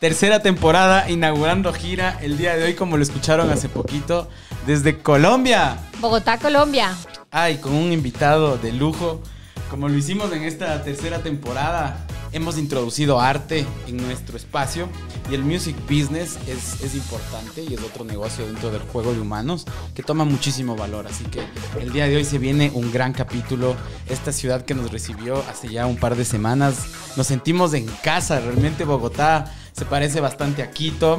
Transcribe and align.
Tercera 0.00 0.42
temporada, 0.42 1.08
inaugurando 1.08 1.72
gira 1.72 2.18
el 2.20 2.36
día 2.36 2.54
de 2.54 2.64
hoy, 2.64 2.74
como 2.74 2.98
lo 2.98 3.02
escucharon 3.02 3.48
hace 3.48 3.70
poquito, 3.70 4.28
desde 4.66 4.98
Colombia. 4.98 5.78
Bogotá, 6.00 6.38
Colombia. 6.38 6.94
Ay, 7.30 7.56
con 7.56 7.72
un 7.72 7.90
invitado 7.92 8.58
de 8.58 8.72
lujo. 8.72 9.22
Como 9.70 9.88
lo 9.88 9.96
hicimos 9.96 10.30
en 10.32 10.42
esta 10.42 10.82
tercera 10.84 11.22
temporada, 11.22 12.06
hemos 12.32 12.58
introducido 12.58 13.20
arte 13.20 13.66
en 13.86 13.96
nuestro 13.96 14.36
espacio 14.36 14.88
y 15.30 15.34
el 15.34 15.42
music 15.42 15.74
business 15.88 16.38
es, 16.46 16.82
es, 16.82 16.94
importante 16.94 17.64
y 17.64 17.72
es 17.72 17.80
otro 17.82 18.04
negocio 18.04 18.46
dentro 18.46 18.70
del 18.70 18.82
juego 18.82 19.14
de 19.14 19.20
humanos 19.20 19.64
que 19.94 20.02
toma 20.02 20.26
muchísimo 20.26 20.76
valor. 20.76 21.06
Así 21.06 21.24
que 21.24 21.40
el 21.80 21.90
día 21.90 22.06
de 22.06 22.16
hoy 22.16 22.24
se 22.24 22.38
viene 22.38 22.70
un 22.74 22.92
gran 22.92 23.14
capítulo. 23.14 23.74
Esta 24.10 24.30
ciudad 24.30 24.66
que 24.66 24.74
nos 24.74 24.92
recibió 24.92 25.42
hace 25.50 25.68
ya 25.68 25.86
un 25.86 25.96
par 25.96 26.16
de 26.16 26.26
semanas, 26.26 26.84
nos 27.16 27.26
sentimos 27.26 27.72
en 27.72 27.86
casa. 28.04 28.40
Realmente 28.40 28.84
Bogotá 28.84 29.52
se 29.76 29.84
parece 29.84 30.20
bastante 30.20 30.62
a 30.62 30.70
Quito. 30.70 31.18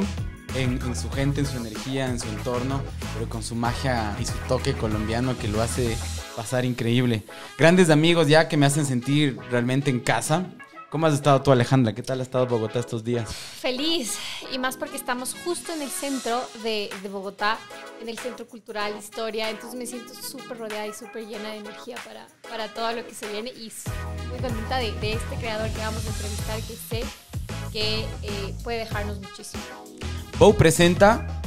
En, 0.54 0.96
su 0.96 1.10
gente, 1.10 1.40
en 1.40 1.46
su 1.46 1.58
energía, 1.58 2.06
en 2.06 2.18
su 2.18 2.26
entorno, 2.28 2.80
pero 3.14 3.28
con 3.28 3.42
su 3.42 3.54
magia 3.54 4.16
y 4.18 4.24
su 4.24 4.32
toque 4.48 4.72
colombiano 4.72 5.38
que 5.38 5.46
lo 5.46 5.60
hace 5.60 5.96
pasar 6.34 6.64
increíble. 6.64 7.22
Grandes 7.58 7.90
amigos 7.90 8.28
ya 8.28 8.48
que 8.48 8.56
me 8.56 8.64
hacen 8.66 8.86
sentir 8.86 9.38
realmente 9.50 9.90
en 9.90 10.00
casa. 10.00 10.46
¿Cómo 10.88 11.06
has 11.06 11.12
estado 11.12 11.42
tú, 11.42 11.52
Alejandra? 11.52 11.94
¿Qué 11.94 12.02
tal 12.02 12.20
ha 12.20 12.22
estado 12.22 12.46
Bogotá 12.46 12.80
estos 12.80 13.04
días? 13.04 13.32
Feliz, 13.32 14.18
y 14.50 14.58
más 14.58 14.78
porque 14.78 14.96
estamos 14.96 15.36
justo 15.44 15.72
en 15.74 15.82
el 15.82 15.90
centro 15.90 16.42
de, 16.62 16.90
Bogotá, 17.12 17.58
en 18.00 18.08
el 18.08 18.18
Centro 18.18 18.48
Cultural 18.48 18.96
Historia, 18.98 19.50
entonces 19.50 19.78
me 19.78 19.86
siento 19.86 20.14
súper 20.14 20.58
rodeada 20.58 20.86
y 20.86 20.94
súper 20.94 21.26
llena 21.26 21.50
de 21.50 21.58
energía 21.58 21.96
para, 22.04 22.26
para 22.48 22.72
todo 22.72 22.90
lo 22.92 23.06
que 23.06 23.14
se 23.14 23.30
viene 23.30 23.50
y 23.50 23.70
muy 24.30 24.38
contenta 24.40 24.78
de, 24.78 24.92
de 24.92 25.12
este 25.12 25.36
creador 25.36 25.70
que 25.70 25.78
vamos 25.78 26.04
a 26.06 26.08
entrevistar 26.08 26.60
que 26.62 26.74
sé 26.74 27.04
que 27.72 28.00
eh, 28.22 28.54
puede 28.62 28.78
dejarnos 28.78 29.20
muchísimo. 29.20 29.62
Bow 30.38 30.54
presenta 30.54 31.42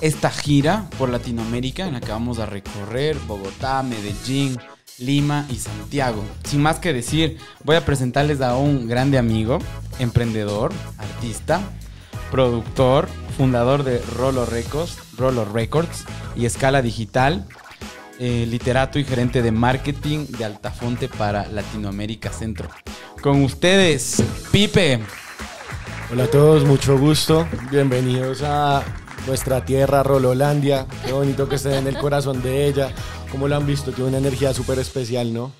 esta 0.00 0.30
gira 0.30 0.88
por 0.98 1.08
Latinoamérica 1.08 1.86
en 1.86 1.94
la 1.94 2.00
que 2.00 2.12
vamos 2.12 2.38
a 2.38 2.46
recorrer 2.46 3.16
Bogotá, 3.26 3.82
Medellín, 3.82 4.58
Lima 4.98 5.46
y 5.50 5.56
Santiago. 5.56 6.22
Sin 6.44 6.60
más 6.60 6.78
que 6.78 6.92
decir, 6.92 7.38
voy 7.64 7.76
a 7.76 7.84
presentarles 7.84 8.40
a 8.40 8.56
un 8.56 8.86
grande 8.86 9.18
amigo, 9.18 9.58
emprendedor, 9.98 10.72
artista, 10.98 11.60
productor, 12.30 13.08
fundador 13.36 13.82
de 13.82 14.00
Rolo 14.16 14.46
Records, 14.46 14.98
Rolo 15.16 15.44
Records 15.44 16.04
y 16.36 16.46
Escala 16.46 16.82
Digital, 16.82 17.46
eh, 18.18 18.46
literato 18.48 18.98
y 18.98 19.04
gerente 19.04 19.42
de 19.42 19.50
marketing 19.50 20.26
de 20.26 20.44
Altafonte 20.44 21.08
para 21.08 21.46
Latinoamérica 21.48 22.30
Centro. 22.30 22.68
Con 23.22 23.42
ustedes, 23.42 24.22
Pipe. 24.52 25.00
Hola 26.14 26.24
a 26.26 26.30
todos, 26.30 26.64
mucho 26.64 26.96
gusto. 26.96 27.44
Bienvenidos 27.72 28.40
a 28.44 28.84
nuestra 29.26 29.64
tierra, 29.64 30.04
Rololandia. 30.04 30.86
Qué 31.04 31.10
bonito 31.10 31.48
que 31.48 31.56
estén 31.56 31.72
en 31.72 31.86
el 31.88 31.98
corazón 31.98 32.40
de 32.40 32.68
ella. 32.68 32.94
Como 33.32 33.48
lo 33.48 33.56
han 33.56 33.66
visto, 33.66 33.90
tiene 33.90 34.10
una 34.10 34.18
energía 34.18 34.54
súper 34.54 34.78
especial, 34.78 35.34
¿no? 35.34 35.50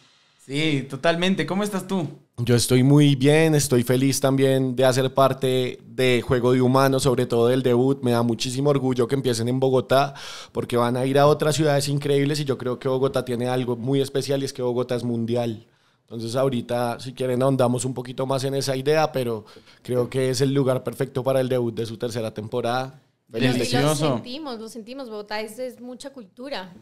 Sí, 0.47 0.87
totalmente. 0.89 1.45
¿Cómo 1.45 1.65
estás 1.65 1.89
tú? 1.89 2.07
Yo 2.37 2.55
estoy 2.55 2.85
muy 2.85 3.17
bien, 3.17 3.57
estoy 3.57 3.83
feliz 3.83 4.21
también 4.21 4.77
de 4.77 4.85
hacer 4.85 5.13
parte 5.13 5.81
de 5.89 6.23
Juego 6.23 6.53
de 6.53 6.63
Humanos, 6.63 7.03
sobre 7.03 7.27
todo 7.27 7.49
del 7.49 7.65
debut. 7.65 8.01
Me 8.05 8.13
da 8.13 8.23
muchísimo 8.23 8.71
orgullo 8.71 9.09
que 9.09 9.17
empiecen 9.17 9.49
en 9.49 9.59
Bogotá, 9.59 10.15
porque 10.53 10.77
van 10.77 10.97
a 10.97 11.05
ir 11.05 11.19
a 11.19 11.27
otras 11.27 11.57
ciudades 11.57 11.89
increíbles 11.89 12.39
y 12.39 12.45
yo 12.45 12.59
creo 12.59 12.79
que 12.79 12.87
Bogotá 12.87 13.25
tiene 13.25 13.49
algo 13.49 13.75
muy 13.75 14.01
especial 14.01 14.43
y 14.43 14.45
es 14.45 14.53
que 14.53 14.63
Bogotá 14.63 14.95
es 14.95 15.03
mundial. 15.03 15.67
Entonces 16.05 16.37
ahorita, 16.37 17.01
si 17.01 17.13
quieren, 17.13 17.43
ahondamos 17.43 17.85
un 17.85 17.95
poquito 17.95 18.27
más 18.27 18.45
en 18.45 18.55
esa 18.55 18.77
idea, 18.77 19.11
pero 19.11 19.45
creo 19.83 20.09
que 20.09 20.31
es 20.31 20.41
el 20.41 20.53
lugar 20.53 20.85
perfecto 20.85 21.25
para 21.25 21.41
el 21.41 21.49
debut 21.49 21.75
de 21.75 21.87
su 21.87 21.97
tercera 21.97 22.33
temporada. 22.33 23.01
Lo 23.29 23.95
sentimos, 23.95 24.61
lo 24.61 24.69
sentimos. 24.69 25.11
Bogotá 25.11 25.41
es, 25.41 25.59
es 25.59 25.81
mucha 25.81 26.13
cultura. 26.13 26.73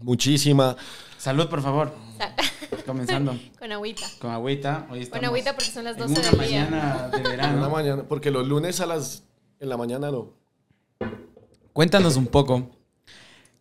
Muchísima. 0.00 0.76
Salud, 1.18 1.48
por 1.48 1.62
favor. 1.62 1.92
Sal 2.18 2.34
Comenzando. 2.84 3.38
Con 3.58 3.70
agüita. 3.70 4.06
Con 4.18 4.30
agüita. 4.30 4.88
Hoy 4.90 5.06
Con 5.06 5.24
agüita 5.24 5.54
porque 5.54 5.70
son 5.70 5.84
las 5.84 5.96
12 5.96 6.12
en 6.12 6.18
una 6.18 6.30
del 6.30 6.38
mañana 6.38 7.08
de 7.08 7.22
verano. 7.22 7.54
En 7.54 7.60
la 7.60 7.68
mañana, 7.68 8.02
porque 8.08 8.30
los 8.30 8.46
lunes 8.46 8.80
a 8.80 8.86
las... 8.86 9.24
En 9.60 9.68
la 9.68 9.76
mañana 9.76 10.10
no. 10.10 10.30
Cuéntanos 11.72 12.16
un 12.16 12.26
poco. 12.26 12.68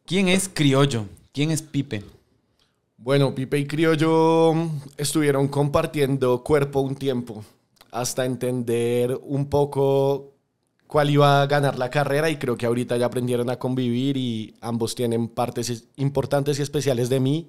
¿Quién 0.05 0.29
es 0.29 0.49
Criollo? 0.49 1.05
¿Quién 1.31 1.51
es 1.51 1.61
Pipe? 1.61 2.03
Bueno, 3.03 3.33
Pipe 3.33 3.57
y 3.57 3.65
Criollo 3.65 4.53
estuvieron 4.95 5.47
compartiendo 5.47 6.43
cuerpo 6.43 6.81
un 6.81 6.95
tiempo 6.95 7.43
hasta 7.89 8.25
entender 8.25 9.19
un 9.23 9.49
poco 9.49 10.35
cuál 10.85 11.09
iba 11.09 11.41
a 11.41 11.47
ganar 11.47 11.79
la 11.79 11.89
carrera 11.89 12.29
y 12.29 12.37
creo 12.37 12.55
que 12.55 12.67
ahorita 12.67 12.97
ya 12.97 13.07
aprendieron 13.07 13.49
a 13.49 13.57
convivir 13.57 14.17
y 14.17 14.53
ambos 14.61 14.93
tienen 14.93 15.29
partes 15.29 15.85
importantes 15.95 16.59
y 16.59 16.61
especiales 16.61 17.09
de 17.09 17.19
mí. 17.19 17.47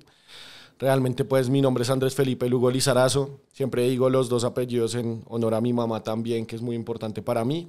Realmente 0.78 1.26
pues 1.26 1.50
mi 1.50 1.60
nombre 1.60 1.82
es 1.82 1.90
Andrés 1.90 2.14
Felipe 2.14 2.48
Lugo 2.48 2.70
Lizarazo, 2.70 3.42
siempre 3.52 3.86
digo 3.86 4.08
los 4.08 4.30
dos 4.30 4.44
apellidos 4.44 4.94
en 4.94 5.22
honor 5.28 5.52
a 5.52 5.60
mi 5.60 5.74
mamá 5.74 6.02
también, 6.02 6.46
que 6.46 6.56
es 6.56 6.62
muy 6.62 6.76
importante 6.76 7.20
para 7.20 7.44
mí. 7.44 7.68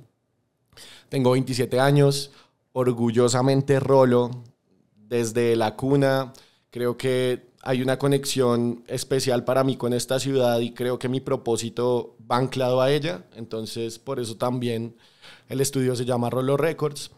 Tengo 1.10 1.32
27 1.32 1.82
años, 1.82 2.32
orgullosamente 2.72 3.82
rolo 3.82 4.32
desde 4.96 5.58
la 5.58 5.76
cuna, 5.76 6.32
creo 6.72 6.96
que 6.96 7.52
hay 7.64 7.82
una 7.82 7.98
conexión 7.98 8.84
especial 8.88 9.46
para 9.46 9.64
mí 9.64 9.78
con 9.78 9.94
esta 9.94 10.20
ciudad 10.20 10.60
y 10.60 10.74
creo 10.74 11.00
que 11.00 11.08
mi 11.08 11.22
propósito 11.22 12.18
va 12.30 12.38
anclado 12.38 12.82
a 12.82 12.92
ella, 12.92 13.24
entonces 13.36 14.00
por 14.00 14.20
eso 14.20 14.36
también 14.36 14.96
el 15.48 15.62
estudio 15.62 15.96
se 15.96 16.06
llama 16.06 16.30
Rolo 16.30 16.58
Records. 16.58 17.12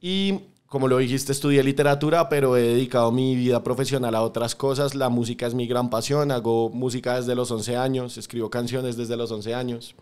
Y 0.00 0.40
como 0.66 0.86
lo 0.88 0.98
dijiste, 0.98 1.32
estudié 1.32 1.62
literatura, 1.62 2.28
pero 2.28 2.56
he 2.58 2.62
dedicado 2.62 3.10
mi 3.10 3.34
vida 3.34 3.62
profesional 3.64 4.14
a 4.14 4.22
otras 4.22 4.54
cosas. 4.54 4.94
La 4.94 5.08
música 5.08 5.46
es 5.46 5.54
mi 5.54 5.66
gran 5.66 5.88
pasión, 5.88 6.30
hago 6.30 6.68
música 6.68 7.16
desde 7.16 7.34
los 7.34 7.50
11 7.50 7.76
años, 7.78 8.18
escribo 8.18 8.50
canciones 8.50 8.98
desde 8.98 9.16
los 9.16 9.30
11 9.30 9.54
años. 9.54 9.94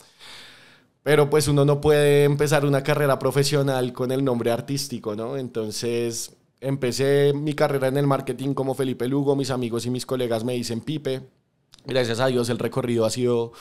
Pero 1.04 1.30
pues 1.30 1.46
uno 1.46 1.64
no 1.64 1.80
puede 1.80 2.24
empezar 2.24 2.64
una 2.64 2.82
carrera 2.82 3.20
profesional 3.20 3.92
con 3.92 4.10
el 4.10 4.24
nombre 4.24 4.50
artístico, 4.50 5.14
¿no? 5.14 5.36
Entonces 5.36 6.32
empecé 6.60 7.32
mi 7.34 7.54
carrera 7.54 7.88
en 7.88 7.96
el 7.96 8.06
marketing 8.06 8.54
como 8.54 8.74
Felipe 8.74 9.08
Lugo, 9.08 9.36
mis 9.36 9.50
amigos 9.50 9.86
y 9.86 9.90
mis 9.90 10.06
colegas 10.06 10.44
me 10.44 10.54
dicen 10.54 10.80
Pipe. 10.80 11.22
Gracias 11.84 12.20
a 12.20 12.26
Dios 12.26 12.48
el 12.48 12.58
recorrido 12.58 13.04
ha 13.04 13.10
sido 13.10 13.52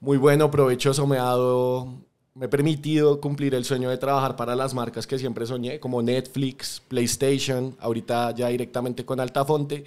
muy 0.00 0.18
bueno, 0.18 0.50
provechoso, 0.50 1.06
me 1.06 1.18
ha 1.18 1.24
dado 1.24 2.06
me 2.36 2.46
he 2.46 2.48
permitido 2.50 3.18
cumplir 3.18 3.54
el 3.54 3.64
sueño 3.64 3.88
de 3.88 3.96
trabajar 3.96 4.36
para 4.36 4.54
las 4.54 4.74
marcas 4.74 5.06
que 5.06 5.18
siempre 5.18 5.46
soñé, 5.46 5.80
como 5.80 6.02
Netflix, 6.02 6.82
PlayStation, 6.86 7.74
ahorita 7.80 8.34
ya 8.34 8.48
directamente 8.48 9.06
con 9.06 9.20
Altafonte. 9.20 9.84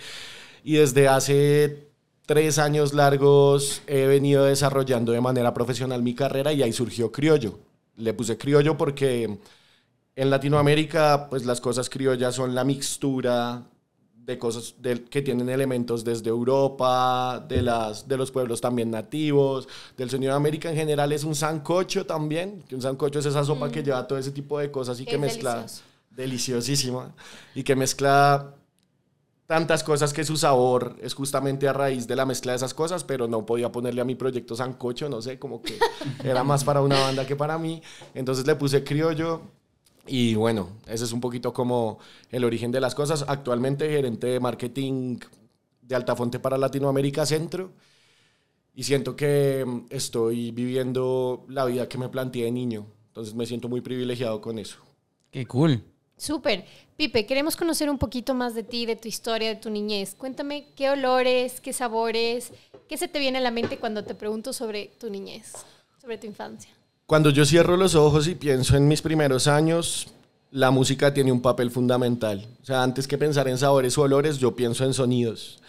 Y 0.64 0.74
desde 0.74 1.08
hace 1.08 1.90
tres 2.26 2.58
años 2.58 2.96
largos 2.96 3.84
he 3.86 4.08
venido 4.08 4.46
desarrollando 4.46 5.12
de 5.12 5.22
manera 5.22 5.54
profesional 5.54 6.02
mi 6.02 6.16
carrera 6.16 6.52
y 6.52 6.64
ahí 6.64 6.74
surgió 6.74 7.12
Criollo. 7.12 7.60
Le 7.98 8.16
puse 8.16 8.36
Criollo 8.36 8.76
porque 8.78 9.38
en 10.20 10.30
Latinoamérica, 10.30 11.30
pues 11.30 11.46
las 11.46 11.62
cosas 11.62 11.90
criollas 11.90 12.36
son 12.36 12.54
la 12.54 12.66
mixtura 12.66 13.64
de 14.14 14.38
cosas 14.38 14.76
que 15.10 15.22
tienen 15.22 15.48
elementos 15.48 16.04
desde 16.04 16.30
Europa, 16.30 17.46
de, 17.48 17.62
las, 17.62 18.06
de 18.06 18.18
los 18.18 18.30
pueblos 18.30 18.60
también 18.60 18.92
nativos, 18.92 19.70
del 19.96 20.10
sonido 20.10 20.34
de 20.34 20.36
América 20.36 20.70
en 20.70 20.76
general 20.76 21.14
es 21.14 21.24
un 21.24 21.36
sancocho 21.36 22.06
también, 22.06 22.62
que 22.68 22.76
un 22.76 22.82
sancocho 22.82 23.20
es 23.20 23.28
esa 23.28 23.46
sopa 23.46 23.72
que 23.72 23.82
lleva 23.82 24.06
todo 24.06 24.20
ese 24.20 24.32
tipo 24.32 24.60
de 24.60 24.70
cosas 24.70 25.00
y 25.00 25.06
que 25.06 25.18
mezcla, 25.18 25.56
delicioso. 25.56 25.84
deliciosísima, 26.12 27.16
y 27.56 27.64
que 27.64 27.78
mezcla 27.78 28.56
tantas 29.48 29.86
cosas 29.86 30.12
que 30.12 30.26
su 30.26 30.36
sabor 30.36 30.98
es 31.02 31.14
justamente 31.14 31.66
a 31.70 31.72
raíz 31.72 32.08
de 32.08 32.18
la 32.18 32.26
mezcla 32.26 32.52
de 32.52 32.58
esas 32.58 32.74
cosas, 32.74 33.06
pero 33.06 33.30
no 33.30 33.46
podía 33.46 33.72
ponerle 33.72 34.02
a 34.02 34.06
mi 34.06 34.16
proyecto 34.16 34.54
sancocho, 34.54 35.08
no 35.08 35.22
sé, 35.22 35.40
como 35.40 35.62
que 35.62 35.80
era 36.26 36.44
más 36.44 36.66
para 36.66 36.82
una 36.82 37.00
banda 37.00 37.26
que 37.26 37.38
para 37.38 37.58
mí, 37.58 37.82
entonces 38.14 38.46
le 38.46 38.56
puse 38.56 38.84
criollo, 38.84 39.44
y 40.08 40.36
bueno, 40.36 40.70
ese 40.88 41.06
es 41.06 41.12
un 41.12 41.22
poquito 41.22 41.54
como 41.54 42.00
el 42.32 42.44
origen 42.44 42.72
de 42.72 42.82
las 42.82 42.96
cosas. 42.96 43.26
Actualmente 43.28 43.90
gerente 43.90 44.28
de 44.28 44.40
marketing 44.40 45.18
de 45.82 45.96
Altafonte 45.96 46.40
para 46.40 46.58
Latinoamérica 46.58 47.26
Centro. 47.26 47.72
Y 48.74 48.84
siento 48.84 49.16
que 49.16 49.66
mm, 49.66 49.86
estoy 49.90 50.52
viviendo 50.52 51.46
la 51.50 51.66
vida 51.66 51.90
que 51.90 51.98
me 51.98 52.10
planteé 52.10 52.46
de 52.46 52.52
niño. 52.52 52.86
Entonces 53.08 53.34
me 53.34 53.46
siento 53.46 53.68
muy 53.68 53.82
privilegiado 53.82 54.40
con 54.40 54.58
eso. 54.58 54.78
Qué 55.32 55.46
cool. 55.46 55.84
Súper. 56.18 56.66
Pipe, 56.96 57.26
queremos 57.26 57.56
conocer 57.56 57.90
un 57.90 57.98
poquito 57.98 58.34
más 58.34 58.54
de 58.54 58.64
ti, 58.64 58.86
de 58.86 58.96
tu 58.96 59.08
historia, 59.08 59.50
de 59.50 59.56
tu 59.56 59.70
niñez. 59.70 60.16
Cuéntame 60.16 60.74
qué 60.76 60.90
olores, 60.90 61.62
qué 61.62 61.72
sabores, 61.72 62.52
qué 62.88 62.98
se 62.98 63.08
te 63.08 63.20
viene 63.20 63.38
a 63.38 63.42
la 63.42 63.52
mente 63.52 63.78
cuando 63.80 64.04
te 64.04 64.16
pregunto 64.16 64.54
sobre 64.54 64.88
tu 65.00 65.10
niñez, 65.10 65.54
sobre 66.02 66.18
tu 66.18 66.28
infancia. 66.28 66.79
Cuando 67.10 67.32
yo 67.32 67.44
cierro 67.44 67.76
los 67.76 67.96
ojos 67.96 68.28
y 68.28 68.36
pienso 68.36 68.78
en 68.78 68.88
mis 68.88 69.02
primeros 69.02 69.48
años, 69.48 70.10
la 70.52 70.70
música 70.70 71.12
tiene 71.12 71.32
un 71.32 71.42
papel 71.42 71.72
fundamental. 71.72 72.46
O 72.62 72.66
sea, 72.68 72.84
antes 72.84 73.08
que 73.08 73.18
pensar 73.18 73.48
en 73.48 73.58
sabores 73.58 73.98
o 73.98 74.04
olores, 74.04 74.38
yo 74.38 74.56
pienso 74.56 74.86
en 74.86 74.94
sonidos. 74.94 75.60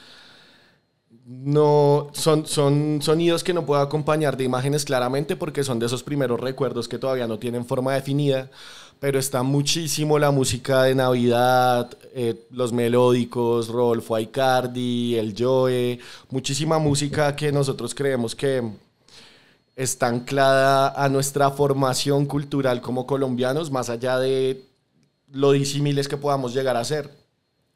no 1.25 2.11
son, 2.13 2.45
son 2.45 3.01
sonidos 3.01 3.43
que 3.43 3.55
no 3.55 3.65
puedo 3.65 3.81
acompañar 3.81 4.37
de 4.37 4.45
imágenes 4.45 4.85
claramente 4.85 5.35
porque 5.35 5.65
son 5.65 5.79
de 5.79 5.87
esos 5.87 6.03
primeros 6.03 6.39
recuerdos 6.39 6.89
que 6.89 6.99
todavía 6.99 7.27
no 7.27 7.39
tienen 7.39 7.65
forma 7.65 7.95
definida, 7.95 8.51
pero 8.99 9.19
está 9.19 9.43
muchísimo 9.43 10.19
la 10.19 10.33
música 10.33 10.83
de 10.83 10.95
Navidad, 10.95 11.89
eh, 12.15 12.49
los 12.51 12.75
melódicos, 12.75 13.69
Rolfo 13.69 14.15
Aicardi, 14.15 15.15
el 15.17 15.35
Joe, 15.39 16.01
muchísima 16.29 16.79
música 16.79 17.35
que 17.35 17.51
nosotros 17.51 17.95
creemos 17.95 18.35
que 18.35 18.90
está 19.83 20.09
anclada 20.09 20.91
a 20.91 21.09
nuestra 21.09 21.51
formación 21.51 22.27
cultural 22.27 22.83
como 22.83 23.07
colombianos, 23.07 23.71
más 23.71 23.89
allá 23.89 24.19
de 24.19 24.67
lo 25.33 25.53
disímiles 25.53 26.07
que 26.07 26.19
podamos 26.19 26.53
llegar 26.53 26.77
a 26.77 26.85
ser. 26.85 27.11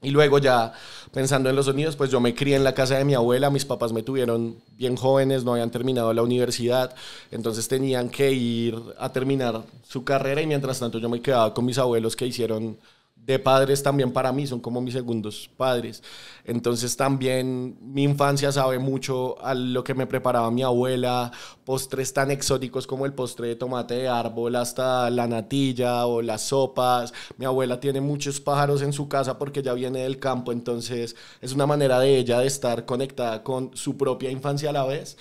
Y 0.03 0.11
luego 0.11 0.39
ya 0.39 0.75
pensando 1.13 1.49
en 1.49 1.57
los 1.57 1.65
sonidos, 1.65 1.97
pues 1.97 2.11
yo 2.11 2.21
me 2.21 2.35
crié 2.35 2.57
en 2.57 2.65
la 2.65 2.75
casa 2.75 2.99
de 2.99 3.07
mi 3.07 3.15
abuela, 3.15 3.49
mis 3.49 3.65
papás 3.65 3.95
me 3.95 4.03
tuvieron 4.03 4.59
bien 4.77 4.97
jóvenes, 4.97 5.45
no 5.45 5.53
habían 5.53 5.71
terminado 5.71 6.13
la 6.13 6.23
universidad, 6.23 6.95
entonces 7.31 7.69
tenían 7.69 8.11
que 8.11 8.33
ir 8.33 8.79
a 8.99 9.11
terminar 9.11 9.63
su 9.89 10.05
carrera 10.05 10.43
y 10.43 10.47
mientras 10.47 10.81
tanto 10.81 10.99
yo 10.99 11.09
me 11.09 11.23
quedaba 11.23 11.55
con 11.55 11.65
mis 11.65 11.79
abuelos 11.79 12.17
que 12.17 12.27
hicieron 12.27 12.77
de 13.27 13.39
padres 13.39 13.83
también 13.83 14.13
para 14.13 14.33
mí, 14.33 14.47
son 14.47 14.61
como 14.61 14.81
mis 14.81 14.93
segundos 14.95 15.51
padres. 15.57 16.03
Entonces 16.45 16.97
también 16.97 17.77
mi 17.81 18.03
infancia 18.03 18.53
sabe 18.53 18.79
mucho 18.79 19.43
a 19.43 19.55
lo 19.55 19.83
que 19.83 19.95
me 19.95 20.07
preparaba 20.07 20.51
mi 20.51 20.63
abuela, 20.63 21.33
postres 21.65 22.13
tan 22.13 22.31
exóticos 22.31 22.87
como 22.87 23.07
el 23.07 23.15
postre 23.15 23.49
de 23.49 23.57
tomate 23.57 23.95
de 23.95 24.09
árbol 24.09 24.57
hasta 24.57 25.09
la 25.11 25.27
natilla 25.27 26.07
o 26.07 26.21
las 26.21 26.43
sopas. 26.43 27.15
Mi 27.39 27.47
abuela 27.47 27.81
tiene 27.81 28.01
muchos 28.01 28.41
pájaros 28.41 28.83
en 28.83 28.93
su 28.93 29.09
casa 29.09 29.39
porque 29.39 29.63
ya 29.63 29.73
viene 29.73 30.01
del 30.01 30.19
campo, 30.19 30.53
entonces 30.53 31.17
es 31.41 31.53
una 31.53 31.67
manera 31.67 31.99
de 32.01 32.19
ella 32.19 32.41
de 32.41 32.47
estar 32.47 32.85
conectada 32.85 33.43
con 33.43 33.75
su 33.75 33.97
propia 33.97 34.31
infancia 34.31 34.71
a 34.71 34.75
la 34.75 34.85
vez. 34.85 35.17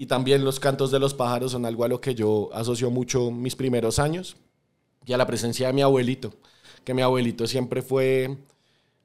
Y 0.00 0.06
también 0.06 0.44
los 0.44 0.60
cantos 0.60 0.92
de 0.92 1.00
los 1.00 1.12
pájaros 1.12 1.50
son 1.50 1.66
algo 1.66 1.84
a 1.84 1.88
lo 1.88 2.00
que 2.00 2.14
yo 2.14 2.50
asocio 2.52 2.88
mucho 2.88 3.32
mis 3.32 3.56
primeros 3.56 3.98
años 3.98 4.36
y 5.04 5.12
a 5.12 5.16
la 5.16 5.26
presencia 5.26 5.66
de 5.66 5.72
mi 5.72 5.82
abuelito 5.82 6.32
que 6.88 6.94
mi 6.94 7.02
abuelito 7.02 7.46
siempre 7.46 7.82
fue 7.82 8.38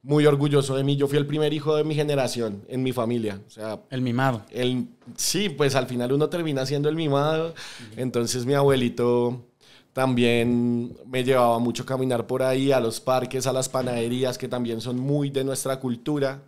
muy 0.04 0.26
orgulloso 0.26 0.74
de 0.78 0.86
mí. 0.86 0.96
Yo 0.96 1.10
fui 1.10 1.18
el 1.18 1.28
primer 1.28 1.52
hijo 1.52 1.76
de 1.76 1.84
mi 1.84 1.94
generación 1.96 2.64
en 2.70 2.82
mi 2.82 2.94
familia. 2.94 3.42
O 3.46 3.50
sea, 3.50 3.82
el 3.90 4.02
mimado. 4.02 4.42
El, 4.52 4.88
sí, 5.18 5.50
pues 5.50 5.76
al 5.76 5.86
final 5.86 6.14
uno 6.14 6.30
termina 6.30 6.66
siendo 6.66 6.88
el 6.88 6.96
mimado. 6.96 7.54
Entonces 7.98 8.46
mi 8.46 8.54
abuelito 8.54 9.48
también 9.92 10.96
me 11.08 11.26
llevaba 11.26 11.60
mucho 11.60 11.84
a 11.84 11.86
caminar 11.86 12.26
por 12.26 12.42
ahí, 12.42 12.72
a 12.72 12.80
los 12.80 13.02
parques, 13.02 13.48
a 13.48 13.52
las 13.52 13.68
panaderías, 13.68 14.38
que 14.38 14.48
también 14.48 14.80
son 14.80 14.98
muy 14.98 15.30
de 15.30 15.44
nuestra 15.44 15.82
cultura. 15.82 16.42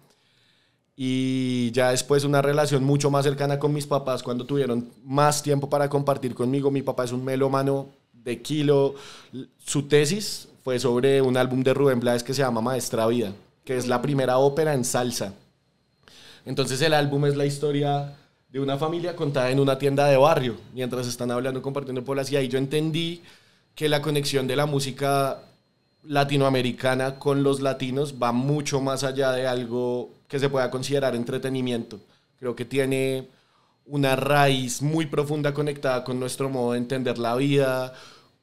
Y 0.96 1.70
ya 1.72 1.92
después 1.92 2.24
una 2.24 2.42
relación 2.42 2.86
mucho 2.86 3.12
más 3.12 3.26
cercana 3.26 3.60
con 3.60 3.74
mis 3.74 3.88
papás 3.88 4.24
cuando 4.24 4.46
tuvieron 4.46 4.90
más 5.04 5.44
tiempo 5.44 5.70
para 5.70 5.90
compartir 5.90 6.34
conmigo. 6.34 6.72
Mi 6.72 6.82
papá 6.82 7.04
es 7.04 7.12
un 7.12 7.26
melómano 7.26 7.90
de 8.26 8.42
kilo. 8.42 8.96
Su 9.64 9.84
tesis 9.84 10.50
fue 10.64 10.80
sobre 10.80 11.22
un 11.22 11.38
álbum 11.38 11.64
de 11.64 11.74
Rubén 11.74 12.00
Blades 12.00 12.24
que 12.24 12.34
se 12.34 12.42
llama 12.42 12.60
Maestra 12.60 13.08
Vida, 13.08 13.32
que 13.64 13.78
es 13.78 13.88
la 13.88 14.02
primera 14.02 14.40
ópera 14.40 14.74
en 14.74 14.84
salsa. 14.84 15.34
Entonces 16.46 16.82
el 16.82 16.94
álbum 16.94 17.26
es 17.26 17.38
la 17.38 17.46
historia 17.46 18.16
de 18.50 18.60
una 18.60 18.78
familia 18.78 19.16
contada 19.16 19.52
en 19.52 19.60
una 19.60 19.78
tienda 19.78 20.08
de 20.08 20.18
barrio, 20.18 20.58
mientras 20.74 21.08
están 21.08 21.32
hablando, 21.32 21.62
compartiendo 21.62 22.04
por 22.04 22.18
la 22.18 22.42
y 22.42 22.48
yo 22.48 22.58
entendí 22.58 23.22
que 23.74 23.90
la 23.90 24.02
conexión 24.02 24.48
de 24.48 24.56
la 24.56 24.66
música 24.66 25.42
latinoamericana 26.04 27.20
con 27.20 27.44
los 27.44 27.60
latinos 27.60 28.16
va 28.22 28.32
mucho 28.32 28.80
más 28.80 29.04
allá 29.04 29.32
de 29.32 29.48
algo 29.48 30.10
que 30.28 30.40
se 30.40 30.50
pueda 30.50 30.72
considerar 30.72 31.16
entretenimiento. 31.16 32.00
Creo 32.40 32.56
que 32.56 32.66
tiene 32.66 33.28
una 33.86 34.16
raíz 34.16 34.82
muy 34.82 35.06
profunda 35.06 35.54
conectada 35.54 36.04
con 36.04 36.20
nuestro 36.20 36.50
modo 36.50 36.72
de 36.72 36.80
entender 36.80 37.18
la 37.18 37.36
vida, 37.36 37.94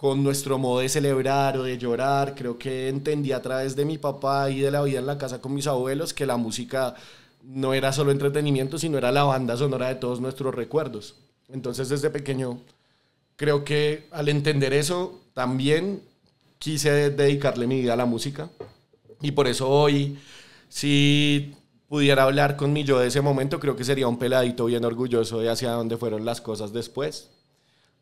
con 0.03 0.25
nuestro 0.25 0.59
modo 0.59 0.81
de 0.81 0.89
celebrar 0.89 1.57
o 1.57 1.63
de 1.63 1.79
llorar. 1.79 2.35
Creo 2.35 2.59
que 2.59 2.89
entendí 2.89 3.31
a 3.31 3.41
través 3.41 3.77
de 3.77 3.85
mi 3.85 3.99
papá 3.99 4.51
y 4.51 4.59
de 4.59 4.73
la 4.73 4.83
vida 4.83 4.99
en 4.99 5.07
la 5.07 5.17
casa 5.17 5.41
con 5.41 5.55
mis 5.55 5.69
abuelos 5.69 6.13
que 6.13 6.27
la 6.27 6.37
música 6.37 6.97
no 7.45 7.73
era 7.73 7.93
solo 7.93 8.11
entretenimiento, 8.11 8.81
sino 8.81 8.99
era 8.99 9.13
la 9.13 9.23
banda 9.23 9.57
sonora 9.57 9.87
de 9.87 9.95
todos 9.95 10.21
nuestros 10.21 10.57
recuerdos. 10.57 11.15
Entonces 11.49 11.89
desde 11.89 12.11
pequeño 12.11 12.59
creo 13.37 13.63
que 13.63 14.09
al 14.11 14.29
entender 14.29 14.73
eso 14.73 15.21
también 15.35 16.03
quise 16.59 17.11
dedicarle 17.11 17.69
mi 17.69 17.81
vida 17.81 17.93
a 17.93 17.97
la 17.97 18.05
música. 18.05 18.51
Y 19.21 19.31
por 19.31 19.47
eso 19.47 19.69
hoy, 19.69 20.19
si 20.69 21.55
pudiera 21.87 22.25
hablar 22.25 22.57
con 22.57 22.73
mi 22.73 22.83
yo 22.83 22.99
de 22.99 23.07
ese 23.07 23.21
momento, 23.21 23.61
creo 23.61 23.77
que 23.77 23.85
sería 23.85 24.09
un 24.09 24.19
peladito 24.19 24.65
bien 24.65 24.85
orgulloso 24.85 25.39
de 25.39 25.49
hacia 25.49 25.71
dónde 25.71 25.97
fueron 25.97 26.25
las 26.25 26.41
cosas 26.41 26.73
después 26.73 27.31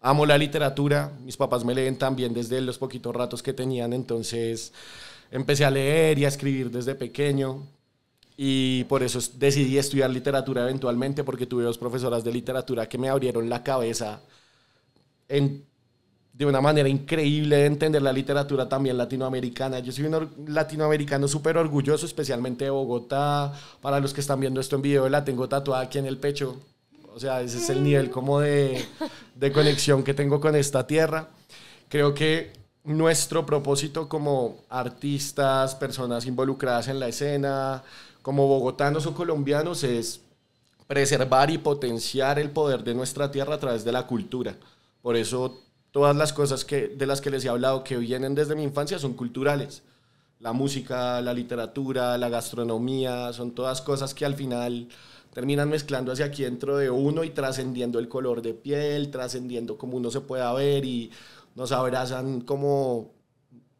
amo 0.01 0.27
la 0.27 0.39
literatura, 0.39 1.13
mis 1.25 1.37
papás 1.37 1.65
me 1.65 1.75
leen 1.75 1.97
también 1.97 2.33
desde 2.33 2.61
los 2.61 2.79
poquitos 2.79 3.15
ratos 3.15 3.43
que 3.43 3.53
tenían, 3.53 3.93
entonces 3.93 4.73
empecé 5.31 5.65
a 5.65 5.71
leer 5.71 6.19
y 6.19 6.25
a 6.25 6.29
escribir 6.29 6.71
desde 6.71 6.95
pequeño 6.95 7.63
y 8.37 8.85
por 8.85 9.03
eso 9.03 9.19
decidí 9.35 9.77
estudiar 9.77 10.11
literatura 10.11 10.63
eventualmente 10.63 11.25
porque 11.25 11.47
tuve 11.47 11.65
dos 11.65 11.79
profesoras 11.79 12.25
de 12.25 12.33
literatura 12.33 12.89
que 12.89 12.99
me 12.99 13.09
abrieron 13.09 13.49
la 13.49 13.63
cabeza 13.63 14.23
de 16.41 16.47
una 16.47 16.63
manera 16.63 16.89
increíble 16.89 17.57
de 17.57 17.67
entender 17.67 18.01
la 18.01 18.15
literatura 18.15 18.67
también 18.67 18.97
latinoamericana. 18.97 19.81
Yo 19.81 19.93
soy 19.93 20.07
un 20.07 20.31
latinoamericano 20.49 21.29
súper 21.29 21.59
orgulloso, 21.59 22.07
especialmente 22.07 22.65
de 22.65 22.71
Bogotá. 22.71 23.53
Para 23.83 24.01
los 24.01 24.15
que 24.15 24.23
están 24.23 24.41
viendo 24.41 24.59
esto 24.59 24.77
en 24.77 24.81
video, 24.81 25.07
la 25.11 25.23
tengo 25.23 25.51
tatuada 25.51 25.83
aquí 25.83 25.99
en 25.99 26.07
el 26.07 26.17
pecho. 26.17 26.59
O 27.15 27.21
sea, 27.21 27.43
ese 27.43 27.59
es 27.59 27.69
el 27.69 27.83
nivel 27.83 28.09
como 28.09 28.41
de, 28.41 28.83
de 29.41 29.53
conexión 29.53 30.05
que 30.05 30.13
tengo 30.13 30.39
con 30.39 30.55
esta 30.55 30.87
tierra. 30.87 31.29
Creo 31.89 32.13
que 32.13 32.53
nuestro 32.85 33.47
propósito 33.47 34.07
como 34.07 34.59
artistas, 34.69 35.75
personas 35.75 36.27
involucradas 36.27 36.89
en 36.89 37.01
la 37.01 37.09
escena, 37.09 37.83
como 38.21 38.47
bogotanos 38.47 39.07
o 39.07 39.15
colombianos, 39.15 39.83
es 39.83 40.21
preservar 40.87 41.51
y 41.51 41.57
potenciar 41.57 42.39
el 42.39 42.51
poder 42.51 42.85
de 42.85 42.95
nuestra 42.95 43.31
tierra 43.31 43.55
a 43.55 43.59
través 43.59 43.83
de 43.83 43.93
la 43.93 44.07
cultura. 44.07 44.57
Por 45.01 45.17
eso 45.17 45.63
todas 45.91 46.15
las 46.15 46.35
cosas 46.35 46.67
que, 46.67 46.89
de 46.89 47.07
las 47.07 47.23
que 47.23 47.31
les 47.31 47.43
he 47.47 47.49
hablado 47.49 47.83
que 47.83 47.97
vienen 47.97 48.35
desde 48.35 48.55
mi 48.55 48.63
infancia 48.63 48.99
son 48.99 49.15
culturales. 49.15 49.83
La 50.39 50.53
música, 50.53 51.19
la 51.23 51.33
literatura, 51.33 52.19
la 52.19 52.29
gastronomía, 52.29 53.33
son 53.33 53.53
todas 53.53 53.81
cosas 53.81 54.13
que 54.13 54.27
al 54.27 54.35
final 54.35 54.89
terminan 55.33 55.69
mezclando 55.69 56.13
hacia 56.13 56.27
aquí 56.27 56.43
dentro 56.43 56.77
de 56.77 56.91
uno 56.91 57.25
y 57.25 57.31
trascendiendo 57.31 57.99
el 57.99 58.09
color 58.09 58.43
de 58.43 58.55
piel, 58.55 59.11
trascendiendo 59.11 59.79
como 59.79 59.97
uno 59.97 60.11
se 60.11 60.21
pueda 60.21 60.53
ver 60.53 60.85
y 60.85 61.11
nos 61.55 61.73
abrazan 61.73 62.41
como 62.41 63.13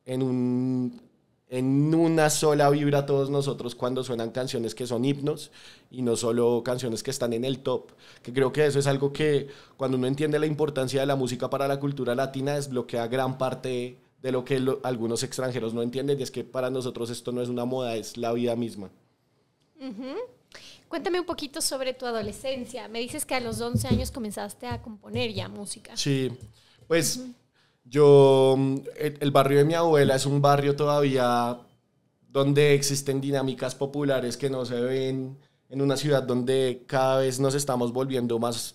en, 0.05 0.23
un, 0.23 1.01
en 1.49 1.95
una 1.95 2.31
sola 2.31 2.71
vibra 2.71 3.07
todos 3.07 3.31
nosotros 3.31 3.75
cuando 3.75 4.05
suenan 4.05 4.31
canciones 4.31 4.75
que 4.75 4.87
son 4.87 5.05
himnos 5.05 5.51
y 5.91 6.03
no 6.03 6.17
solo 6.17 6.63
canciones 6.65 7.03
que 7.03 7.11
están 7.11 7.33
en 7.33 7.45
el 7.45 7.61
top, 7.61 7.91
que 8.23 8.33
creo 8.33 8.53
que 8.53 8.67
eso 8.67 8.79
es 8.79 8.87
algo 8.87 9.13
que 9.13 9.49
cuando 9.77 9.97
uno 9.97 10.07
entiende 10.07 10.39
la 10.39 10.47
importancia 10.47 11.01
de 11.01 11.07
la 11.07 11.17
música 11.17 11.51
para 11.51 11.69
la 11.69 11.81
cultura 11.81 12.15
latina 12.15 12.55
desbloquea 12.55 13.09
gran 13.09 13.39
parte 13.39 13.99
de 14.23 14.33
lo 14.33 14.45
que 14.45 14.63
algunos 14.83 15.23
extranjeros 15.23 15.75
no 15.75 15.83
entienden 15.83 16.21
y 16.21 16.23
es 16.23 16.31
que 16.31 16.45
para 16.45 16.71
nosotros 16.71 17.11
esto 17.11 17.33
no 17.33 17.41
es 17.41 17.49
una 17.49 17.65
moda, 17.65 17.97
es 17.97 18.17
la 18.17 18.33
vida 18.33 18.55
misma. 18.55 18.91
Cuéntame 20.91 21.21
un 21.21 21.25
poquito 21.25 21.61
sobre 21.61 21.95
tu 21.95 22.05
adolescencia. 22.05 22.89
Me 22.89 22.99
dices 22.99 23.25
que 23.25 23.37
a 23.37 23.41
los 23.41 23.61
11 23.61 23.87
años 23.87 24.11
comenzaste 24.11 24.67
a 24.67 24.83
componer 24.83 25.33
ya 25.33 25.49
música. 25.49 25.97
Sí, 25.97 26.33
pues 26.89 27.25
yo, 27.85 28.59
el, 28.97 29.31
barrio 29.31 29.59
de 29.59 29.65
mi 29.65 29.75
abuela 29.75 30.17
es 30.17 30.27
un 30.27 30.43
barrio 30.43 30.75
todavía 30.75 31.61
donde 32.29 32.75
existen 32.75 33.21
dinámicas 33.21 33.77
populares 33.77 34.37
que 34.37 34.51
no 34.51 34.65
se 34.65 34.81
ven 34.81 35.39
en 35.69 35.81
una 35.81 35.97
ciudad 35.97 36.25
donde 36.25 36.83
cada 36.89 37.21
vez 37.21 37.39
nos 37.39 37.55
estamos 37.55 37.93
volviendo 37.93 38.41
más, 38.41 38.75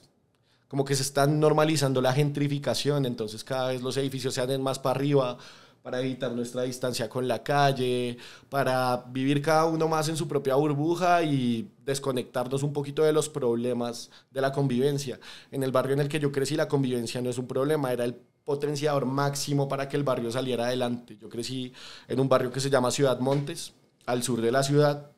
como 0.70 0.86
que 0.86 0.96
se 0.96 1.02
está 1.02 1.28
normalizando 1.28 2.00
la 2.02 2.14
gentrificación, 2.14 3.06
entonces 3.06 3.44
cada 3.44 3.72
vez 3.72 3.82
los 3.82 3.98
edificios 3.98 4.34
se 4.34 4.40
hacen 4.40 4.62
más 4.62 4.80
para 4.80 4.96
arriba, 4.96 5.38
para 5.86 6.00
evitar 6.00 6.32
nuestra 6.32 6.64
distancia 6.64 7.08
con 7.08 7.28
la 7.28 7.44
calle, 7.44 8.18
para 8.50 9.06
vivir 9.12 9.40
cada 9.40 9.66
uno 9.66 9.88
más 9.88 10.10
en 10.10 10.18
su 10.18 10.28
propia 10.28 10.56
burbuja 10.56 11.22
y 11.22 11.70
desconectarnos 11.86 12.64
un 12.64 12.74
poquito 12.74 13.04
de 13.04 13.14
los 13.14 13.30
problemas 13.30 14.10
de 14.32 14.42
la 14.42 14.52
convivencia. 14.52 15.20
En 15.52 15.62
el 15.62 15.72
barrio 15.72 15.94
en 15.94 16.00
el 16.00 16.10
que 16.10 16.20
yo 16.20 16.32
crecí 16.32 16.56
la 16.56 16.68
convivencia 16.68 17.22
no 17.22 17.30
es 17.30 17.38
un 17.38 17.46
problema, 17.46 17.94
era 17.94 18.04
el 18.04 18.16
potenciador 18.16 19.06
máximo 19.06 19.68
para 19.68 19.88
que 19.88 19.96
el 19.96 20.04
barrio 20.04 20.32
saliera 20.32 20.66
adelante. 20.66 21.20
Yo 21.22 21.30
crecí 21.30 21.72
en 22.08 22.20
un 22.20 22.28
barrio 22.28 22.52
que 22.52 22.62
se 22.62 22.72
llama 22.72 22.90
Ciudad 22.90 23.20
Montes, 23.20 23.74
al 24.08 24.24
sur 24.24 24.42
de 24.42 24.52
la 24.52 24.64
ciudad, 24.64 25.12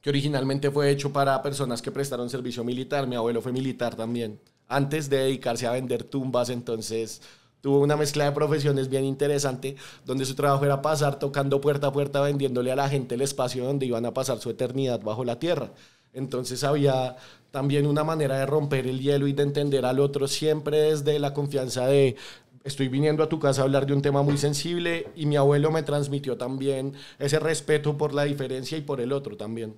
que 0.00 0.10
originalmente 0.10 0.70
fue 0.70 0.90
hecho 0.90 1.12
para 1.12 1.42
personas 1.42 1.82
que 1.82 1.90
prestaron 1.90 2.30
servicio 2.30 2.62
militar. 2.62 3.08
Mi 3.08 3.16
abuelo 3.16 3.42
fue 3.42 3.50
militar 3.50 3.96
también, 3.96 4.38
antes 4.68 5.10
de 5.10 5.16
dedicarse 5.16 5.66
a 5.66 5.72
vender 5.72 6.04
tumbas, 6.04 6.50
entonces 6.50 7.20
tuvo 7.62 7.78
una 7.78 7.96
mezcla 7.96 8.26
de 8.26 8.32
profesiones 8.32 8.90
bien 8.90 9.04
interesante, 9.04 9.76
donde 10.04 10.26
su 10.26 10.34
trabajo 10.34 10.64
era 10.66 10.82
pasar 10.82 11.18
tocando 11.18 11.60
puerta 11.60 11.86
a 11.86 11.92
puerta, 11.92 12.20
vendiéndole 12.20 12.72
a 12.72 12.76
la 12.76 12.90
gente 12.90 13.14
el 13.14 13.22
espacio 13.22 13.64
donde 13.64 13.86
iban 13.86 14.04
a 14.04 14.12
pasar 14.12 14.38
su 14.40 14.50
eternidad 14.50 15.00
bajo 15.00 15.24
la 15.24 15.38
tierra. 15.38 15.70
Entonces 16.12 16.64
había 16.64 17.16
también 17.50 17.86
una 17.86 18.04
manera 18.04 18.36
de 18.38 18.46
romper 18.46 18.86
el 18.86 19.00
hielo 19.00 19.28
y 19.28 19.32
de 19.32 19.44
entender 19.44 19.86
al 19.86 20.00
otro 20.00 20.28
siempre 20.28 20.78
desde 20.78 21.18
la 21.18 21.32
confianza 21.32 21.86
de 21.86 22.16
estoy 22.64 22.88
viniendo 22.88 23.22
a 23.22 23.28
tu 23.28 23.38
casa 23.38 23.62
a 23.62 23.64
hablar 23.64 23.86
de 23.86 23.94
un 23.94 24.02
tema 24.02 24.22
muy 24.22 24.36
sensible 24.36 25.08
y 25.16 25.26
mi 25.26 25.36
abuelo 25.36 25.70
me 25.70 25.82
transmitió 25.82 26.36
también 26.36 26.94
ese 27.18 27.38
respeto 27.38 27.96
por 27.96 28.12
la 28.12 28.24
diferencia 28.24 28.76
y 28.76 28.82
por 28.82 29.00
el 29.00 29.12
otro 29.12 29.36
también. 29.36 29.76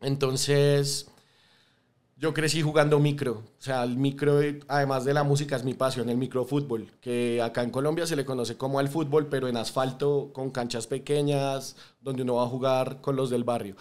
Entonces, 0.00 1.08
yo 2.18 2.34
crecí 2.34 2.62
jugando 2.62 2.98
micro, 2.98 3.44
o 3.58 3.62
sea, 3.62 3.84
el 3.84 3.96
micro, 3.96 4.40
además 4.66 5.04
de 5.04 5.14
la 5.14 5.22
música, 5.22 5.54
es 5.54 5.62
mi 5.62 5.74
pasión, 5.74 6.08
el 6.08 6.16
microfútbol, 6.16 6.88
que 7.00 7.40
acá 7.40 7.62
en 7.62 7.70
Colombia 7.70 8.06
se 8.06 8.16
le 8.16 8.24
conoce 8.24 8.56
como 8.56 8.80
el 8.80 8.88
fútbol, 8.88 9.28
pero 9.28 9.46
en 9.46 9.56
asfalto, 9.56 10.30
con 10.32 10.50
canchas 10.50 10.88
pequeñas, 10.88 11.76
donde 12.00 12.22
uno 12.22 12.34
va 12.34 12.42
a 12.44 12.48
jugar 12.48 13.00
con 13.00 13.14
los 13.14 13.30
del 13.30 13.44
barrio. 13.44 13.76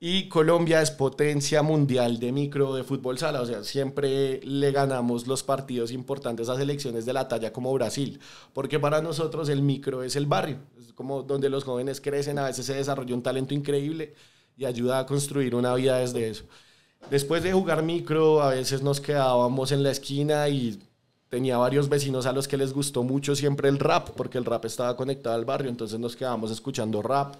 Y 0.00 0.28
Colombia 0.28 0.80
es 0.80 0.90
potencia 0.90 1.62
mundial 1.62 2.18
de 2.18 2.32
micro 2.32 2.74
de 2.74 2.84
fútbol 2.84 3.18
sala, 3.18 3.42
o 3.42 3.46
sea, 3.46 3.62
siempre 3.64 4.40
le 4.44 4.72
ganamos 4.72 5.26
los 5.26 5.42
partidos 5.42 5.92
importantes 5.92 6.48
a 6.48 6.56
selecciones 6.56 7.04
de 7.04 7.12
la 7.12 7.28
talla 7.28 7.52
como 7.52 7.72
Brasil, 7.74 8.18
porque 8.54 8.80
para 8.80 9.02
nosotros 9.02 9.50
el 9.50 9.60
micro 9.60 10.02
es 10.02 10.16
el 10.16 10.24
barrio, 10.24 10.58
es 10.80 10.94
como 10.94 11.22
donde 11.22 11.50
los 11.50 11.64
jóvenes 11.64 12.00
crecen, 12.00 12.38
a 12.38 12.46
veces 12.46 12.64
se 12.64 12.74
desarrolla 12.74 13.14
un 13.14 13.22
talento 13.22 13.52
increíble 13.52 14.14
y 14.56 14.64
ayuda 14.64 15.00
a 15.00 15.06
construir 15.06 15.54
una 15.54 15.74
vida 15.74 15.98
desde 15.98 16.30
eso. 16.30 16.44
Después 17.10 17.42
de 17.42 17.52
jugar 17.52 17.82
micro, 17.82 18.42
a 18.42 18.50
veces 18.50 18.82
nos 18.82 19.00
quedábamos 19.00 19.72
en 19.72 19.82
la 19.82 19.90
esquina 19.90 20.48
y 20.48 20.80
tenía 21.28 21.58
varios 21.58 21.88
vecinos 21.88 22.26
a 22.26 22.32
los 22.32 22.48
que 22.48 22.56
les 22.56 22.72
gustó 22.72 23.02
mucho 23.02 23.36
siempre 23.36 23.68
el 23.68 23.78
rap, 23.78 24.10
porque 24.16 24.38
el 24.38 24.44
rap 24.44 24.64
estaba 24.64 24.96
conectado 24.96 25.34
al 25.36 25.44
barrio, 25.44 25.70
entonces 25.70 25.98
nos 25.98 26.16
quedábamos 26.16 26.50
escuchando 26.50 27.02
rap. 27.02 27.34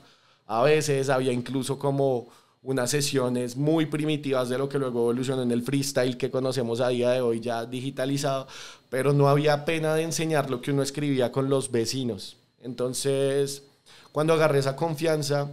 A 0.46 0.62
veces 0.62 1.08
había 1.08 1.32
incluso 1.32 1.78
como 1.78 2.28
unas 2.62 2.90
sesiones 2.90 3.56
muy 3.56 3.86
primitivas 3.86 4.48
de 4.48 4.58
lo 4.58 4.68
que 4.68 4.78
luego 4.78 5.00
evolucionó 5.00 5.42
en 5.42 5.50
el 5.50 5.62
freestyle 5.62 6.16
que 6.16 6.30
conocemos 6.30 6.80
a 6.80 6.88
día 6.88 7.10
de 7.10 7.20
hoy 7.20 7.40
ya 7.40 7.66
digitalizado, 7.66 8.46
pero 8.90 9.12
no 9.12 9.28
había 9.28 9.64
pena 9.64 9.94
de 9.94 10.02
enseñar 10.02 10.50
lo 10.50 10.60
que 10.60 10.72
uno 10.72 10.82
escribía 10.82 11.32
con 11.32 11.48
los 11.48 11.70
vecinos. 11.70 12.36
Entonces, 12.62 13.64
cuando 14.12 14.32
agarré 14.32 14.58
esa 14.58 14.76
confianza, 14.76 15.50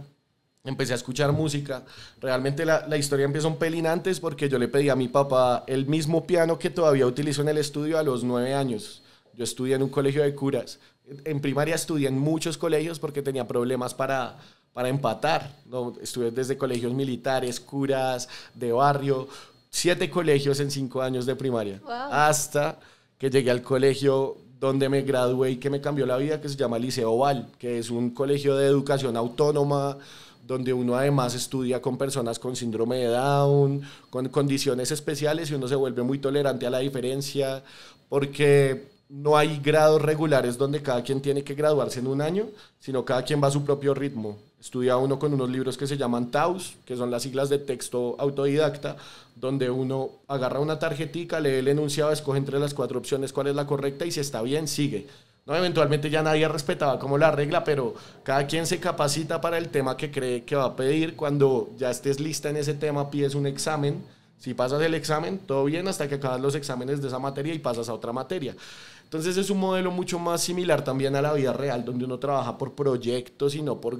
empecé 0.64 0.92
a 0.92 0.96
escuchar 0.96 1.32
música. 1.32 1.84
Realmente 2.20 2.64
la, 2.64 2.86
la, 2.86 2.96
historia 2.96 3.24
empieza 3.24 3.48
un 3.48 3.58
pelín 3.58 3.86
antes 3.86 4.20
porque 4.20 4.48
yo 4.48 4.58
le 4.58 4.68
pedí 4.68 4.88
a 4.88 4.96
mi 4.96 5.08
papá 5.08 5.64
el 5.66 5.86
mismo 5.86 6.26
piano 6.26 6.58
que 6.58 6.70
todavía 6.70 7.06
utilizo 7.06 7.42
en 7.42 7.48
el 7.48 7.58
estudio 7.58 7.98
a 7.98 8.02
los 8.02 8.24
nueve 8.24 8.54
años. 8.54 9.02
Yo 9.34 9.44
estudié 9.44 9.76
en 9.76 9.82
un 9.82 9.88
colegio 9.88 10.22
de 10.22 10.34
curas. 10.34 10.78
En 11.24 11.40
primaria 11.40 11.74
estudié 11.74 12.08
en 12.08 12.18
muchos 12.18 12.56
colegios 12.56 12.98
porque 12.98 13.22
tenía 13.22 13.46
problemas 13.46 13.92
para 13.92 14.38
para 14.72 14.88
empatar. 14.88 15.54
¿no? 15.66 15.94
Estuve 16.00 16.30
desde 16.30 16.56
colegios 16.56 16.92
militares, 16.92 17.60
curas, 17.60 18.28
de 18.54 18.72
barrio, 18.72 19.28
siete 19.70 20.10
colegios 20.10 20.60
en 20.60 20.70
cinco 20.70 21.02
años 21.02 21.26
de 21.26 21.36
primaria, 21.36 21.80
hasta 22.10 22.78
que 23.18 23.30
llegué 23.30 23.50
al 23.50 23.62
colegio 23.62 24.36
donde 24.58 24.88
me 24.88 25.02
gradué 25.02 25.52
y 25.52 25.56
que 25.56 25.70
me 25.70 25.80
cambió 25.80 26.06
la 26.06 26.16
vida, 26.16 26.40
que 26.40 26.48
se 26.48 26.56
llama 26.56 26.78
Liceo 26.78 27.16
Val, 27.16 27.50
que 27.58 27.78
es 27.78 27.90
un 27.90 28.10
colegio 28.10 28.56
de 28.56 28.66
educación 28.66 29.16
autónoma, 29.16 29.98
donde 30.46 30.72
uno 30.72 30.96
además 30.96 31.34
estudia 31.34 31.80
con 31.80 31.96
personas 31.96 32.38
con 32.38 32.56
síndrome 32.56 32.96
de 32.96 33.06
Down, 33.06 33.82
con 34.10 34.28
condiciones 34.28 34.90
especiales 34.90 35.50
y 35.50 35.54
uno 35.54 35.68
se 35.68 35.76
vuelve 35.76 36.02
muy 36.02 36.18
tolerante 36.18 36.66
a 36.66 36.70
la 36.70 36.78
diferencia, 36.78 37.62
porque 38.08 38.90
no 39.08 39.36
hay 39.36 39.60
grados 39.60 40.00
regulares 40.00 40.56
donde 40.58 40.82
cada 40.82 41.02
quien 41.02 41.20
tiene 41.20 41.44
que 41.44 41.54
graduarse 41.54 42.00
en 42.00 42.06
un 42.06 42.20
año, 42.20 42.46
sino 42.80 43.04
cada 43.04 43.22
quien 43.22 43.42
va 43.42 43.48
a 43.48 43.50
su 43.50 43.64
propio 43.64 43.94
ritmo. 43.94 44.38
Estudia 44.58 44.96
uno 44.96 45.18
con 45.18 45.34
unos 45.34 45.50
libros 45.50 45.76
que 45.76 45.86
se 45.86 45.96
llaman 45.96 46.30
TAUS, 46.30 46.74
que 46.84 46.96
son 46.96 47.10
las 47.10 47.22
siglas 47.22 47.48
de 47.48 47.58
texto 47.58 48.16
autodidacta, 48.18 48.96
donde 49.36 49.70
uno 49.70 50.10
agarra 50.28 50.60
una 50.60 50.78
tarjetica, 50.78 51.40
lee 51.40 51.56
el 51.56 51.68
enunciado, 51.68 52.12
escoge 52.12 52.38
entre 52.38 52.58
las 52.58 52.72
cuatro 52.72 52.98
opciones 52.98 53.32
cuál 53.32 53.48
es 53.48 53.54
la 53.54 53.66
correcta 53.66 54.06
y 54.06 54.12
si 54.12 54.20
está 54.20 54.40
bien, 54.40 54.66
sigue. 54.68 55.08
¿No? 55.46 55.56
Eventualmente 55.56 56.10
ya 56.10 56.22
nadie 56.22 56.46
respetaba 56.48 56.98
como 56.98 57.18
la 57.18 57.30
regla, 57.30 57.64
pero 57.64 57.94
cada 58.22 58.46
quien 58.46 58.66
se 58.66 58.78
capacita 58.78 59.40
para 59.40 59.58
el 59.58 59.68
tema 59.68 59.96
que 59.96 60.10
cree 60.10 60.44
que 60.44 60.56
va 60.56 60.64
a 60.64 60.76
pedir. 60.76 61.16
Cuando 61.16 61.70
ya 61.76 61.90
estés 61.90 62.20
lista 62.20 62.50
en 62.50 62.56
ese 62.56 62.74
tema, 62.74 63.10
pides 63.10 63.34
un 63.34 63.46
examen. 63.46 64.02
Si 64.38 64.54
pasas 64.54 64.82
el 64.82 64.94
examen, 64.94 65.38
todo 65.38 65.64
bien 65.64 65.86
hasta 65.88 66.08
que 66.08 66.16
acabas 66.16 66.40
los 66.40 66.54
exámenes 66.54 67.00
de 67.00 67.08
esa 67.08 67.18
materia 67.18 67.54
y 67.54 67.58
pasas 67.58 67.88
a 67.88 67.94
otra 67.94 68.12
materia. 68.12 68.56
Entonces 69.04 69.36
es 69.36 69.50
un 69.50 69.60
modelo 69.60 69.90
mucho 69.90 70.18
más 70.18 70.40
similar 70.40 70.82
también 70.82 71.14
a 71.14 71.22
la 71.22 71.32
vida 71.34 71.52
real, 71.52 71.84
donde 71.84 72.04
uno 72.04 72.18
trabaja 72.18 72.56
por 72.58 72.74
proyectos 72.74 73.54
y 73.54 73.62
no 73.62 73.80
por 73.80 73.98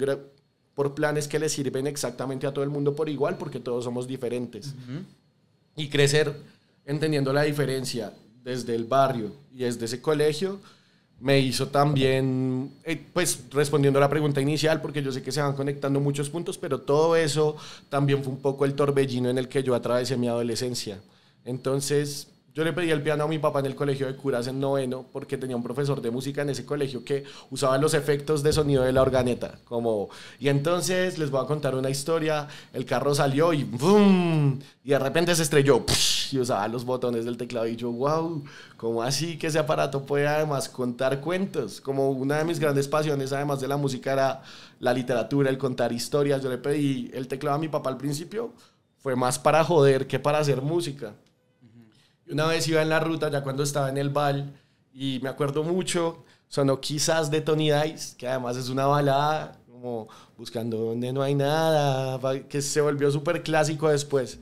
por 0.74 0.94
planes 0.94 1.28
que 1.28 1.38
le 1.38 1.50
sirven 1.50 1.86
exactamente 1.86 2.46
a 2.46 2.54
todo 2.54 2.64
el 2.64 2.70
mundo 2.70 2.96
por 2.96 3.10
igual, 3.10 3.36
porque 3.36 3.60
todos 3.60 3.84
somos 3.84 4.06
diferentes. 4.06 4.74
Y 5.76 5.88
crecer 5.88 6.34
entendiendo 6.86 7.32
la 7.32 7.42
diferencia 7.42 8.12
desde 8.42 8.74
el 8.74 8.84
barrio 8.84 9.32
y 9.52 9.58
desde 9.58 9.84
ese 9.84 10.00
colegio 10.00 10.58
me 11.22 11.38
hizo 11.38 11.68
también, 11.68 12.72
eh, 12.84 13.00
pues 13.12 13.44
respondiendo 13.52 14.00
a 14.00 14.02
la 14.02 14.08
pregunta 14.08 14.40
inicial, 14.40 14.82
porque 14.82 15.02
yo 15.02 15.12
sé 15.12 15.22
que 15.22 15.30
se 15.30 15.40
van 15.40 15.54
conectando 15.54 16.00
muchos 16.00 16.28
puntos, 16.28 16.58
pero 16.58 16.80
todo 16.80 17.14
eso 17.14 17.56
también 17.88 18.24
fue 18.24 18.32
un 18.32 18.40
poco 18.40 18.64
el 18.64 18.74
torbellino 18.74 19.30
en 19.30 19.38
el 19.38 19.48
que 19.48 19.62
yo 19.62 19.76
atravesé 19.76 20.16
mi 20.16 20.26
adolescencia. 20.26 21.00
Entonces, 21.44 22.26
yo 22.54 22.64
le 22.64 22.72
pedí 22.72 22.90
el 22.90 23.02
piano 23.02 23.22
a 23.24 23.28
mi 23.28 23.38
papá 23.38 23.60
en 23.60 23.66
el 23.66 23.76
colegio 23.76 24.08
de 24.08 24.16
curas 24.16 24.48
en 24.48 24.58
noveno 24.58 25.06
porque 25.12 25.38
tenía 25.38 25.54
un 25.54 25.62
profesor 25.62 26.02
de 26.02 26.10
música 26.10 26.42
en 26.42 26.50
ese 26.50 26.66
colegio 26.66 27.04
que 27.04 27.22
usaba 27.50 27.78
los 27.78 27.94
efectos 27.94 28.42
de 28.42 28.52
sonido 28.52 28.82
de 28.82 28.92
la 28.92 29.02
organeta. 29.02 29.58
Como, 29.64 30.10
y 30.40 30.48
entonces 30.48 31.18
les 31.18 31.30
voy 31.30 31.42
a 31.42 31.46
contar 31.46 31.76
una 31.76 31.88
historia. 31.88 32.48
El 32.72 32.84
carro 32.84 33.14
salió 33.14 33.52
y 33.52 33.62
¡boom! 33.62 34.60
Y 34.84 34.90
de 34.90 34.98
repente 34.98 35.34
se 35.36 35.44
estrelló 35.44 35.86
y 36.32 36.38
usaba 36.38 36.66
los 36.68 36.84
botones 36.84 37.24
del 37.24 37.36
teclado. 37.36 37.66
Y 37.66 37.76
yo, 37.76 37.90
wow, 37.90 38.44
¿cómo 38.76 39.02
así 39.02 39.38
que 39.38 39.48
ese 39.48 39.58
aparato 39.58 40.04
puede 40.04 40.26
además 40.26 40.68
contar 40.68 41.20
cuentos? 41.20 41.80
Como 41.80 42.10
una 42.10 42.38
de 42.38 42.44
mis 42.44 42.58
grandes 42.58 42.88
pasiones, 42.88 43.32
además 43.32 43.60
de 43.60 43.68
la 43.68 43.76
música, 43.76 44.12
era 44.12 44.42
la 44.80 44.92
literatura, 44.92 45.50
el 45.50 45.58
contar 45.58 45.92
historias. 45.92 46.42
Yo 46.42 46.50
le 46.50 46.58
pedí 46.58 47.10
el 47.12 47.28
teclado 47.28 47.56
a 47.56 47.60
mi 47.60 47.68
papá 47.68 47.90
al 47.90 47.96
principio. 47.96 48.52
Fue 48.98 49.16
más 49.16 49.38
para 49.38 49.64
joder 49.64 50.06
que 50.06 50.18
para 50.18 50.38
hacer 50.38 50.62
música. 50.62 51.14
Una 52.30 52.46
vez 52.46 52.66
iba 52.68 52.80
en 52.80 52.88
la 52.88 53.00
ruta, 53.00 53.30
ya 53.30 53.42
cuando 53.42 53.62
estaba 53.62 53.88
en 53.88 53.98
el 53.98 54.10
bal, 54.10 54.54
y 54.94 55.20
me 55.22 55.28
acuerdo 55.28 55.62
mucho, 55.64 56.24
sonó 56.48 56.80
quizás 56.80 57.30
de 57.30 57.40
Tony 57.40 57.70
Dice, 57.70 58.16
que 58.16 58.28
además 58.28 58.56
es 58.56 58.68
una 58.68 58.86
balada, 58.86 59.58
como 59.70 60.08
buscando 60.36 60.78
donde 60.78 61.12
no 61.12 61.22
hay 61.22 61.34
nada, 61.34 62.18
que 62.48 62.62
se 62.62 62.80
volvió 62.80 63.10
súper 63.10 63.42
clásico 63.42 63.88
después. 63.88 64.38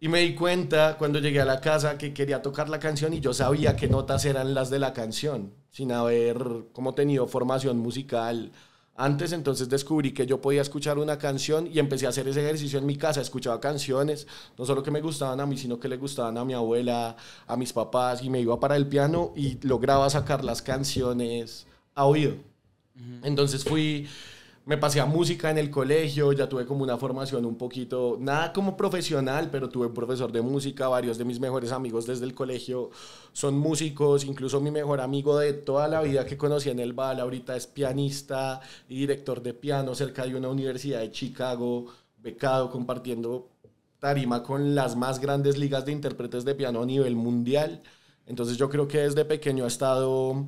Y 0.00 0.08
me 0.08 0.20
di 0.20 0.34
cuenta 0.34 0.96
cuando 0.96 1.18
llegué 1.18 1.40
a 1.40 1.44
la 1.44 1.60
casa 1.60 1.98
que 1.98 2.14
quería 2.14 2.40
tocar 2.40 2.68
la 2.68 2.78
canción 2.78 3.12
y 3.14 3.20
yo 3.20 3.34
sabía 3.34 3.74
qué 3.76 3.88
notas 3.88 4.24
eran 4.24 4.54
las 4.54 4.70
de 4.70 4.78
la 4.78 4.92
canción, 4.92 5.52
sin 5.70 5.90
haber 5.92 6.38
como 6.72 6.94
tenido 6.94 7.26
formación 7.26 7.78
musical 7.78 8.52
antes 9.00 9.30
entonces 9.30 9.68
descubrí 9.68 10.10
que 10.10 10.26
yo 10.26 10.40
podía 10.40 10.60
escuchar 10.60 10.98
una 10.98 11.18
canción 11.18 11.68
y 11.72 11.78
empecé 11.78 12.06
a 12.06 12.08
hacer 12.08 12.26
ese 12.26 12.40
ejercicio 12.40 12.80
en 12.80 12.86
mi 12.86 12.96
casa. 12.96 13.20
Escuchaba 13.20 13.60
canciones, 13.60 14.26
no 14.58 14.66
solo 14.66 14.82
que 14.82 14.90
me 14.90 15.00
gustaban 15.00 15.38
a 15.38 15.46
mí, 15.46 15.56
sino 15.56 15.78
que 15.78 15.88
le 15.88 15.96
gustaban 15.96 16.36
a 16.36 16.44
mi 16.44 16.52
abuela, 16.52 17.14
a 17.46 17.56
mis 17.56 17.72
papás, 17.72 18.24
y 18.24 18.28
me 18.28 18.40
iba 18.40 18.58
para 18.58 18.74
el 18.74 18.88
piano 18.88 19.32
y 19.36 19.64
lograba 19.64 20.10
sacar 20.10 20.44
las 20.44 20.62
canciones 20.62 21.68
a 21.94 22.06
oído. 22.06 22.34
Entonces 23.22 23.62
fui 23.62 24.08
me 24.68 24.76
pasé 24.76 25.00
a 25.00 25.06
música 25.06 25.50
en 25.50 25.56
el 25.56 25.70
colegio, 25.70 26.30
ya 26.34 26.46
tuve 26.46 26.66
como 26.66 26.82
una 26.82 26.98
formación 26.98 27.46
un 27.46 27.56
poquito, 27.56 28.18
nada 28.20 28.52
como 28.52 28.76
profesional, 28.76 29.48
pero 29.50 29.70
tuve 29.70 29.86
un 29.86 29.94
profesor 29.94 30.30
de 30.30 30.42
música, 30.42 30.88
varios 30.88 31.16
de 31.16 31.24
mis 31.24 31.40
mejores 31.40 31.72
amigos 31.72 32.06
desde 32.06 32.26
el 32.26 32.34
colegio 32.34 32.90
son 33.32 33.56
músicos, 33.56 34.26
incluso 34.26 34.60
mi 34.60 34.70
mejor 34.70 35.00
amigo 35.00 35.38
de 35.38 35.54
toda 35.54 35.88
la 35.88 36.02
vida 36.02 36.26
que 36.26 36.36
conocí 36.36 36.68
en 36.68 36.80
el 36.80 36.92
BAL, 36.92 37.18
ahorita 37.18 37.56
es 37.56 37.66
pianista 37.66 38.60
y 38.90 38.98
director 38.98 39.42
de 39.42 39.54
piano 39.54 39.94
cerca 39.94 40.26
de 40.26 40.36
una 40.36 40.50
universidad 40.50 41.00
de 41.00 41.12
Chicago, 41.12 41.86
becado, 42.18 42.70
compartiendo 42.70 43.48
tarima 43.98 44.42
con 44.42 44.74
las 44.74 44.96
más 44.96 45.18
grandes 45.18 45.56
ligas 45.56 45.86
de 45.86 45.92
intérpretes 45.92 46.44
de 46.44 46.54
piano 46.54 46.82
a 46.82 46.86
nivel 46.86 47.16
mundial. 47.16 47.82
Entonces 48.26 48.58
yo 48.58 48.68
creo 48.68 48.86
que 48.86 48.98
desde 48.98 49.24
pequeño 49.24 49.64
ha 49.64 49.68
estado 49.68 50.46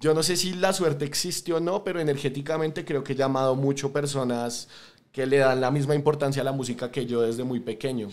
yo 0.00 0.14
no 0.14 0.22
sé 0.22 0.36
si 0.36 0.54
la 0.54 0.72
suerte 0.72 1.04
existe 1.04 1.52
o 1.52 1.60
no, 1.60 1.84
pero 1.84 2.00
energéticamente 2.00 2.84
creo 2.84 3.04
que 3.04 3.12
he 3.12 3.16
llamado 3.16 3.54
mucho 3.54 3.92
personas 3.92 4.68
que 5.12 5.26
le 5.26 5.38
dan 5.38 5.60
la 5.60 5.70
misma 5.70 5.94
importancia 5.94 6.42
a 6.42 6.44
la 6.44 6.52
música 6.52 6.90
que 6.90 7.06
yo 7.06 7.22
desde 7.22 7.44
muy 7.44 7.60
pequeño. 7.60 8.08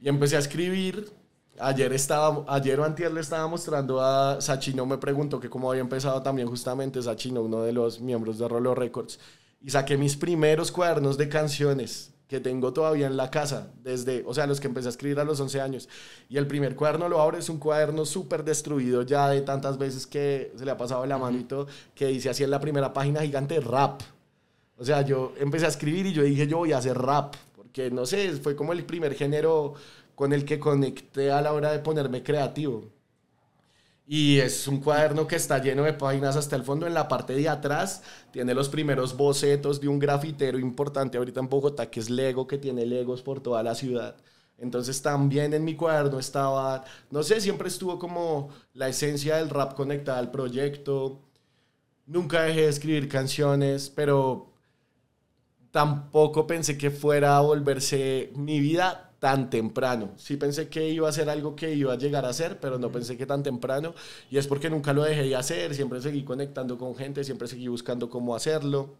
Y 0.00 0.08
empecé 0.08 0.36
a 0.36 0.40
escribir. 0.40 1.12
Ayer, 1.60 1.92
estaba, 1.92 2.44
ayer 2.48 2.80
o 2.80 2.84
antier 2.84 3.12
le 3.12 3.20
estaba 3.20 3.46
mostrando 3.46 4.00
a 4.00 4.40
Sachino, 4.40 4.84
me 4.86 4.98
preguntó 4.98 5.38
que 5.38 5.48
cómo 5.48 5.70
había 5.70 5.82
empezado 5.82 6.20
también 6.20 6.48
justamente 6.48 7.00
Sachino, 7.00 7.42
uno 7.42 7.62
de 7.62 7.72
los 7.72 8.00
miembros 8.00 8.38
de 8.38 8.48
Rolo 8.48 8.74
Records. 8.74 9.20
Y 9.60 9.70
saqué 9.70 9.96
mis 9.96 10.16
primeros 10.16 10.72
cuadernos 10.72 11.16
de 11.16 11.28
canciones 11.28 12.13
que 12.28 12.40
tengo 12.40 12.72
todavía 12.72 13.06
en 13.06 13.16
la 13.16 13.30
casa, 13.30 13.70
desde, 13.82 14.24
o 14.26 14.32
sea, 14.32 14.46
los 14.46 14.60
que 14.60 14.66
empecé 14.66 14.88
a 14.88 14.90
escribir 14.90 15.20
a 15.20 15.24
los 15.24 15.38
11 15.40 15.60
años. 15.60 15.88
Y 16.28 16.38
el 16.38 16.46
primer 16.46 16.74
cuaderno 16.74 17.08
lo 17.08 17.20
abro, 17.20 17.36
es 17.36 17.48
un 17.48 17.58
cuaderno 17.58 18.04
súper 18.04 18.44
destruido 18.44 19.02
ya 19.02 19.28
de 19.28 19.42
tantas 19.42 19.78
veces 19.78 20.06
que 20.06 20.52
se 20.56 20.64
le 20.64 20.70
ha 20.70 20.76
pasado 20.76 21.04
la 21.06 21.18
manito, 21.18 21.66
que 21.94 22.06
dice 22.06 22.30
así 22.30 22.42
en 22.42 22.50
la 22.50 22.60
primera 22.60 22.92
página 22.92 23.20
gigante, 23.20 23.60
rap. 23.60 24.00
O 24.78 24.84
sea, 24.84 25.02
yo 25.02 25.34
empecé 25.38 25.66
a 25.66 25.68
escribir 25.68 26.06
y 26.06 26.12
yo 26.12 26.22
dije, 26.22 26.46
yo 26.46 26.58
voy 26.58 26.72
a 26.72 26.78
hacer 26.78 26.96
rap, 26.96 27.34
que 27.72 27.90
no 27.90 28.06
sé, 28.06 28.32
fue 28.32 28.56
como 28.56 28.72
el 28.72 28.84
primer 28.84 29.14
género 29.14 29.74
con 30.14 30.32
el 30.32 30.44
que 30.44 30.58
conecté 30.58 31.30
a 31.30 31.42
la 31.42 31.52
hora 31.52 31.72
de 31.72 31.80
ponerme 31.80 32.22
creativo. 32.22 32.93
Y 34.06 34.38
es 34.38 34.68
un 34.68 34.80
cuaderno 34.80 35.26
que 35.26 35.36
está 35.36 35.58
lleno 35.58 35.82
de 35.84 35.94
páginas 35.94 36.36
hasta 36.36 36.56
el 36.56 36.62
fondo. 36.62 36.86
En 36.86 36.92
la 36.94 37.08
parte 37.08 37.34
de 37.34 37.48
atrás 37.48 38.02
tiene 38.32 38.54
los 38.54 38.68
primeros 38.68 39.16
bocetos 39.16 39.80
de 39.80 39.88
un 39.88 39.98
grafitero 39.98 40.58
importante 40.58 41.16
ahorita 41.16 41.40
en 41.40 41.48
Bogotá, 41.48 41.90
que 41.90 42.00
es 42.00 42.10
Lego, 42.10 42.46
que 42.46 42.58
tiene 42.58 42.84
Legos 42.84 43.22
por 43.22 43.40
toda 43.40 43.62
la 43.62 43.74
ciudad. 43.74 44.16
Entonces 44.58 45.00
también 45.02 45.54
en 45.54 45.64
mi 45.64 45.74
cuaderno 45.74 46.18
estaba, 46.18 46.84
no 47.10 47.22
sé, 47.22 47.40
siempre 47.40 47.68
estuvo 47.68 47.98
como 47.98 48.50
la 48.74 48.88
esencia 48.88 49.36
del 49.36 49.50
rap 49.50 49.74
conectada 49.74 50.18
al 50.18 50.30
proyecto. 50.30 51.20
Nunca 52.06 52.42
dejé 52.42 52.62
de 52.62 52.68
escribir 52.68 53.08
canciones, 53.08 53.90
pero 53.90 54.52
tampoco 55.70 56.46
pensé 56.46 56.78
que 56.78 56.90
fuera 56.90 57.36
a 57.36 57.40
volverse 57.40 58.32
mi 58.36 58.60
vida 58.60 59.13
tan 59.24 59.48
temprano. 59.48 60.12
Sí 60.18 60.36
pensé 60.36 60.68
que 60.68 60.90
iba 60.90 61.08
a 61.08 61.12
ser 61.12 61.30
algo 61.30 61.56
que 61.56 61.74
iba 61.74 61.94
a 61.94 61.96
llegar 61.96 62.26
a 62.26 62.32
ser, 62.34 62.60
pero 62.60 62.78
no 62.78 62.92
pensé 62.92 63.16
que 63.16 63.24
tan 63.24 63.42
temprano. 63.42 63.94
Y 64.30 64.36
es 64.36 64.46
porque 64.46 64.68
nunca 64.68 64.92
lo 64.92 65.02
dejé 65.02 65.22
de 65.22 65.34
hacer, 65.34 65.74
siempre 65.74 66.02
seguí 66.02 66.24
conectando 66.24 66.76
con 66.76 66.94
gente, 66.94 67.24
siempre 67.24 67.48
seguí 67.48 67.68
buscando 67.68 68.10
cómo 68.10 68.36
hacerlo. 68.36 68.98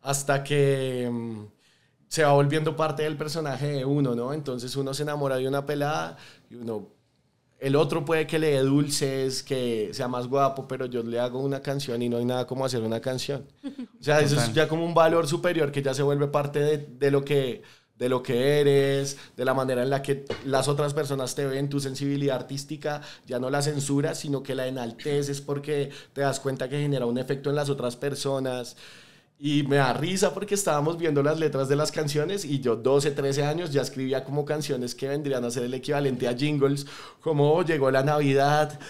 Hasta 0.00 0.42
que 0.44 1.10
mm, 1.12 1.44
se 2.08 2.24
va 2.24 2.32
volviendo 2.32 2.74
parte 2.74 3.02
del 3.02 3.18
personaje 3.18 3.66
de 3.68 3.84
uno, 3.84 4.14
¿no? 4.14 4.32
Entonces 4.32 4.74
uno 4.76 4.94
se 4.94 5.02
enamora 5.02 5.36
de 5.36 5.46
una 5.46 5.66
pelada 5.66 6.16
y 6.50 6.54
uno... 6.54 6.88
El 7.58 7.76
otro 7.76 8.04
puede 8.06 8.26
que 8.26 8.38
le 8.38 8.52
dé 8.52 8.60
dulces, 8.60 9.42
que 9.42 9.90
sea 9.92 10.08
más 10.08 10.26
guapo, 10.28 10.66
pero 10.66 10.86
yo 10.86 11.02
le 11.02 11.20
hago 11.20 11.40
una 11.42 11.60
canción 11.60 12.00
y 12.00 12.08
no 12.08 12.16
hay 12.16 12.24
nada 12.24 12.46
como 12.46 12.64
hacer 12.64 12.82
una 12.82 13.00
canción. 13.00 13.46
O 14.00 14.02
sea, 14.02 14.20
eso 14.20 14.36
es 14.36 14.54
ya 14.54 14.68
como 14.68 14.86
un 14.86 14.94
valor 14.94 15.26
superior 15.26 15.70
que 15.70 15.82
ya 15.82 15.92
se 15.92 16.02
vuelve 16.02 16.28
parte 16.28 16.60
de, 16.60 16.78
de 16.78 17.10
lo 17.10 17.24
que 17.24 17.62
de 17.98 18.08
lo 18.08 18.22
que 18.22 18.60
eres, 18.60 19.18
de 19.36 19.44
la 19.44 19.54
manera 19.54 19.82
en 19.82 19.90
la 19.90 20.02
que 20.02 20.24
las 20.44 20.68
otras 20.68 20.94
personas 20.94 21.34
te 21.34 21.46
ven, 21.46 21.68
tu 21.68 21.80
sensibilidad 21.80 22.36
artística, 22.36 23.02
ya 23.26 23.38
no 23.38 23.50
la 23.50 23.60
censuras, 23.60 24.18
sino 24.18 24.42
que 24.42 24.54
la 24.54 24.66
enalteces 24.66 25.40
porque 25.40 25.90
te 26.12 26.20
das 26.20 26.38
cuenta 26.40 26.68
que 26.68 26.80
genera 26.80 27.06
un 27.06 27.18
efecto 27.18 27.50
en 27.50 27.56
las 27.56 27.68
otras 27.70 27.96
personas. 27.96 28.76
Y 29.40 29.62
me 29.64 29.76
da 29.76 29.92
risa 29.92 30.34
porque 30.34 30.54
estábamos 30.54 30.98
viendo 30.98 31.22
las 31.22 31.38
letras 31.38 31.68
de 31.68 31.76
las 31.76 31.92
canciones 31.92 32.44
y 32.44 32.60
yo 32.60 32.74
12, 32.74 33.12
13 33.12 33.44
años 33.44 33.72
ya 33.72 33.82
escribía 33.82 34.24
como 34.24 34.44
canciones 34.44 34.96
que 34.96 35.08
vendrían 35.08 35.44
a 35.44 35.50
ser 35.50 35.64
el 35.64 35.74
equivalente 35.74 36.26
a 36.26 36.36
jingles, 36.36 36.86
como 37.20 37.62
llegó 37.62 37.90
la 37.92 38.02
Navidad, 38.02 38.80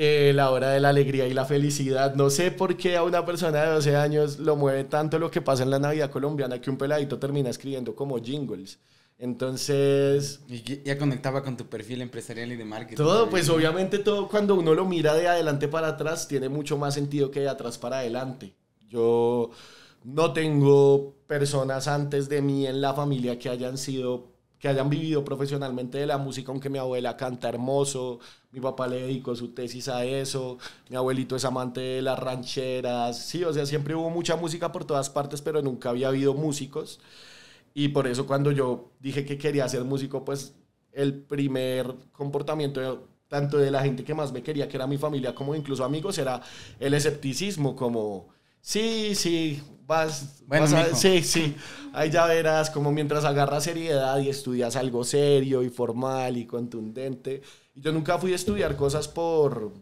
eh, 0.00 0.30
la 0.32 0.52
hora 0.52 0.70
de 0.70 0.78
la 0.78 0.90
alegría 0.90 1.26
y 1.26 1.34
la 1.34 1.44
felicidad. 1.44 2.14
No 2.14 2.30
sé 2.30 2.52
por 2.52 2.76
qué 2.76 2.96
a 2.96 3.02
una 3.02 3.26
persona 3.26 3.64
de 3.64 3.72
12 3.72 3.96
años 3.96 4.38
lo 4.38 4.54
mueve 4.54 4.84
tanto 4.84 5.18
lo 5.18 5.28
que 5.28 5.42
pasa 5.42 5.64
en 5.64 5.70
la 5.70 5.80
Navidad 5.80 6.08
colombiana 6.08 6.60
que 6.60 6.70
un 6.70 6.78
peladito 6.78 7.18
termina 7.18 7.50
escribiendo 7.50 7.96
como 7.96 8.22
jingles. 8.22 8.78
Entonces... 9.18 10.38
Y 10.48 10.84
ya 10.84 10.96
conectaba 10.96 11.42
con 11.42 11.56
tu 11.56 11.66
perfil 11.66 12.00
empresarial 12.00 12.52
y 12.52 12.56
de 12.56 12.64
marketing. 12.64 12.96
Todo, 12.96 13.28
pues 13.28 13.48
obviamente 13.48 13.98
todo 13.98 14.28
cuando 14.28 14.54
uno 14.54 14.72
lo 14.72 14.84
mira 14.84 15.14
de 15.14 15.26
adelante 15.26 15.66
para 15.66 15.88
atrás 15.88 16.28
tiene 16.28 16.48
mucho 16.48 16.78
más 16.78 16.94
sentido 16.94 17.32
que 17.32 17.40
de 17.40 17.48
atrás 17.48 17.76
para 17.76 17.98
adelante. 17.98 18.54
Yo 18.88 19.50
no 20.04 20.32
tengo 20.32 21.16
personas 21.26 21.88
antes 21.88 22.28
de 22.28 22.40
mí 22.40 22.68
en 22.68 22.80
la 22.80 22.94
familia 22.94 23.36
que 23.36 23.48
hayan 23.48 23.76
sido 23.76 24.37
que 24.58 24.68
hayan 24.68 24.90
vivido 24.90 25.24
profesionalmente 25.24 25.98
de 25.98 26.06
la 26.06 26.18
música, 26.18 26.50
aunque 26.50 26.68
mi 26.68 26.78
abuela 26.78 27.16
canta 27.16 27.48
hermoso, 27.48 28.18
mi 28.52 28.60
papá 28.60 28.88
le 28.88 29.02
dedicó 29.02 29.36
su 29.36 29.48
tesis 29.48 29.88
a 29.88 30.04
eso, 30.04 30.58
mi 30.88 30.96
abuelito 30.96 31.36
es 31.36 31.44
amante 31.44 31.80
de 31.80 32.02
las 32.02 32.18
rancheras, 32.18 33.26
sí, 33.26 33.44
o 33.44 33.52
sea, 33.52 33.66
siempre 33.66 33.94
hubo 33.94 34.10
mucha 34.10 34.36
música 34.36 34.72
por 34.72 34.84
todas 34.84 35.10
partes, 35.10 35.42
pero 35.42 35.62
nunca 35.62 35.90
había 35.90 36.08
habido 36.08 36.34
músicos. 36.34 37.00
Y 37.74 37.88
por 37.88 38.08
eso 38.08 38.26
cuando 38.26 38.50
yo 38.50 38.90
dije 39.00 39.24
que 39.24 39.38
quería 39.38 39.68
ser 39.68 39.84
músico, 39.84 40.24
pues 40.24 40.54
el 40.92 41.14
primer 41.14 41.94
comportamiento 42.12 43.06
tanto 43.28 43.58
de 43.58 43.70
la 43.70 43.82
gente 43.82 44.04
que 44.04 44.14
más 44.14 44.32
me 44.32 44.42
quería, 44.42 44.68
que 44.68 44.76
era 44.76 44.86
mi 44.86 44.98
familia, 44.98 45.34
como 45.34 45.54
incluso 45.54 45.84
amigos, 45.84 46.18
era 46.18 46.40
el 46.80 46.94
escepticismo, 46.94 47.76
como 47.76 48.28
Sí, 48.60 49.14
sí, 49.14 49.62
vas, 49.86 50.42
vas 50.46 50.72
a, 50.72 50.94
sí, 50.94 51.22
sí, 51.22 51.56
ahí 51.92 52.10
ya 52.10 52.26
verás 52.26 52.70
como 52.70 52.92
mientras 52.92 53.24
agarras 53.24 53.64
seriedad 53.64 54.18
y 54.18 54.28
estudias 54.28 54.76
algo 54.76 55.04
serio 55.04 55.62
y 55.62 55.70
formal 55.70 56.36
y 56.36 56.46
contundente. 56.46 57.42
Y 57.74 57.80
yo 57.80 57.92
nunca 57.92 58.18
fui 58.18 58.32
a 58.32 58.36
estudiar 58.36 58.76
cosas 58.76 59.08
por, 59.08 59.72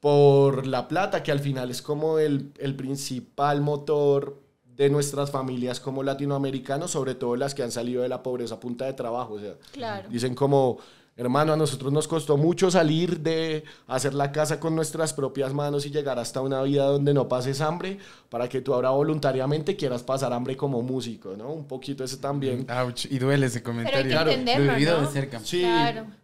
por 0.00 0.66
la 0.66 0.88
plata, 0.88 1.22
que 1.22 1.32
al 1.32 1.40
final 1.40 1.70
es 1.70 1.82
como 1.82 2.18
el, 2.18 2.52
el 2.58 2.74
principal 2.76 3.60
motor 3.60 4.40
de 4.78 4.88
nuestras 4.88 5.32
familias 5.32 5.80
como 5.80 6.04
latinoamericanos, 6.04 6.92
sobre 6.92 7.16
todo 7.16 7.34
las 7.34 7.52
que 7.52 7.64
han 7.64 7.72
salido 7.72 8.02
de 8.02 8.08
la 8.08 8.22
pobreza 8.22 8.54
a 8.54 8.60
punta 8.60 8.86
de 8.86 8.92
trabajo. 8.92 9.34
O 9.34 9.40
sea, 9.40 9.56
claro. 9.72 10.08
dicen 10.08 10.36
como 10.36 10.78
Hermano, 11.18 11.52
a 11.52 11.56
nosotros 11.56 11.92
nos 11.92 12.06
costó 12.06 12.36
mucho 12.36 12.70
salir 12.70 13.18
de 13.18 13.64
hacer 13.88 14.14
la 14.14 14.30
casa 14.30 14.60
con 14.60 14.76
nuestras 14.76 15.12
propias 15.12 15.52
manos 15.52 15.84
y 15.84 15.90
llegar 15.90 16.16
hasta 16.16 16.40
una 16.40 16.62
vida 16.62 16.84
donde 16.84 17.12
no 17.12 17.26
pases 17.26 17.60
hambre 17.60 17.98
para 18.28 18.48
que 18.48 18.60
tú 18.60 18.72
ahora 18.72 18.90
voluntariamente 18.90 19.74
quieras 19.74 20.04
pasar 20.04 20.32
hambre 20.32 20.56
como 20.56 20.80
músico, 20.80 21.36
¿no? 21.36 21.50
Un 21.50 21.66
poquito 21.66 22.04
ese 22.04 22.18
también. 22.18 22.64
Ouch, 22.70 23.06
y 23.06 23.18
duele 23.18 23.46
ese 23.46 23.64
comentario. 23.64 24.04
Pero 24.04 24.20
hay 24.20 24.26
que 24.26 24.32
entenderlo, 24.34 25.00
de 25.00 25.06
cerca. 25.08 25.40
Sí, 25.40 25.66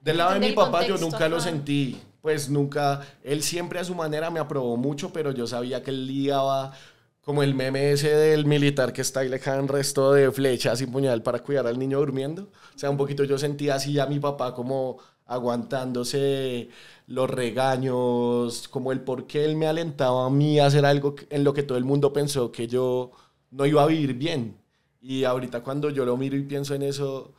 del 0.01 0.17
lado 0.17 0.35
de 0.35 0.39
mi 0.39 0.53
papá 0.53 0.87
yo 0.87 0.97
nunca 0.97 1.29
lo 1.29 1.41
sentí. 1.41 2.01
Pues 2.23 2.49
nunca, 2.49 3.03
él 3.25 3.43
siempre 3.43 3.81
a 3.81 3.85
su 3.85 3.97
manera 3.97 4.31
me 4.31 4.39
aprobó 4.39 4.77
mucho, 4.77 5.13
pero 5.13 5.33
yo 5.33 5.47
sabía 5.49 5.83
que 5.83 5.91
él 5.91 6.07
lidiaba 6.07 6.73
como 7.25 7.43
el 7.43 7.55
meme 7.55 7.93
ese 7.93 8.11
del 8.15 8.45
militar 8.47 8.93
que 8.93 9.01
está 9.01 9.21
ahí 9.21 9.29
le 9.29 9.41
caen 9.41 9.67
resto 9.69 10.13
de 10.13 10.31
flechas 10.31 10.81
y 10.83 10.87
puñal 10.87 11.23
para 11.23 11.43
cuidar 11.43 11.67
al 11.67 11.79
niño 11.79 11.99
durmiendo. 11.99 12.51
O 12.75 12.79
sea, 12.79 12.91
un 12.91 12.97
poquito 12.97 13.25
yo 13.25 13.39
sentía 13.39 13.77
así 13.77 13.99
a 13.99 14.07
mi 14.07 14.21
papá 14.21 14.55
como 14.55 14.99
aguantándose 15.27 16.69
los 17.07 17.31
regaños, 17.31 18.69
como 18.69 18.93
el 18.93 19.01
por 19.01 19.27
qué 19.27 19.45
él 19.45 19.57
me 19.57 19.67
alentaba 19.67 20.27
a 20.27 20.31
mí 20.31 20.59
a 20.59 20.67
hacer 20.67 20.85
algo 20.85 21.15
en 21.31 21.45
lo 21.45 21.55
que 21.55 21.63
todo 21.63 21.79
el 21.79 21.85
mundo 21.85 22.13
pensó 22.13 22.53
que 22.53 22.69
yo 22.69 23.13
no 23.51 23.65
iba 23.67 23.83
a 23.83 23.87
vivir 23.87 24.15
bien. 24.15 24.59
Y 25.01 25.25
ahorita 25.25 25.63
cuando 25.63 25.91
yo 25.91 26.05
lo 26.05 26.17
miro 26.17 26.37
y 26.37 26.43
pienso 26.43 26.75
en 26.75 26.83
eso, 26.83 27.35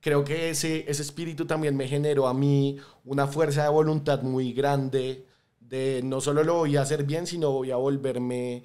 creo 0.00 0.24
que 0.24 0.50
ese, 0.50 0.84
ese 0.90 1.02
espíritu 1.02 1.46
también 1.46 1.76
me 1.76 1.88
generó 1.88 2.28
a 2.28 2.34
mí 2.34 2.78
una 3.04 3.26
fuerza 3.26 3.64
de 3.64 3.70
voluntad 3.70 4.22
muy 4.22 4.52
grande 4.52 5.26
de 5.60 6.02
no 6.02 6.20
solo 6.20 6.44
lo 6.44 6.54
voy 6.56 6.76
a 6.76 6.82
hacer 6.82 7.04
bien, 7.04 7.26
sino 7.26 7.52
voy 7.52 7.70
a 7.70 7.76
volverme 7.76 8.64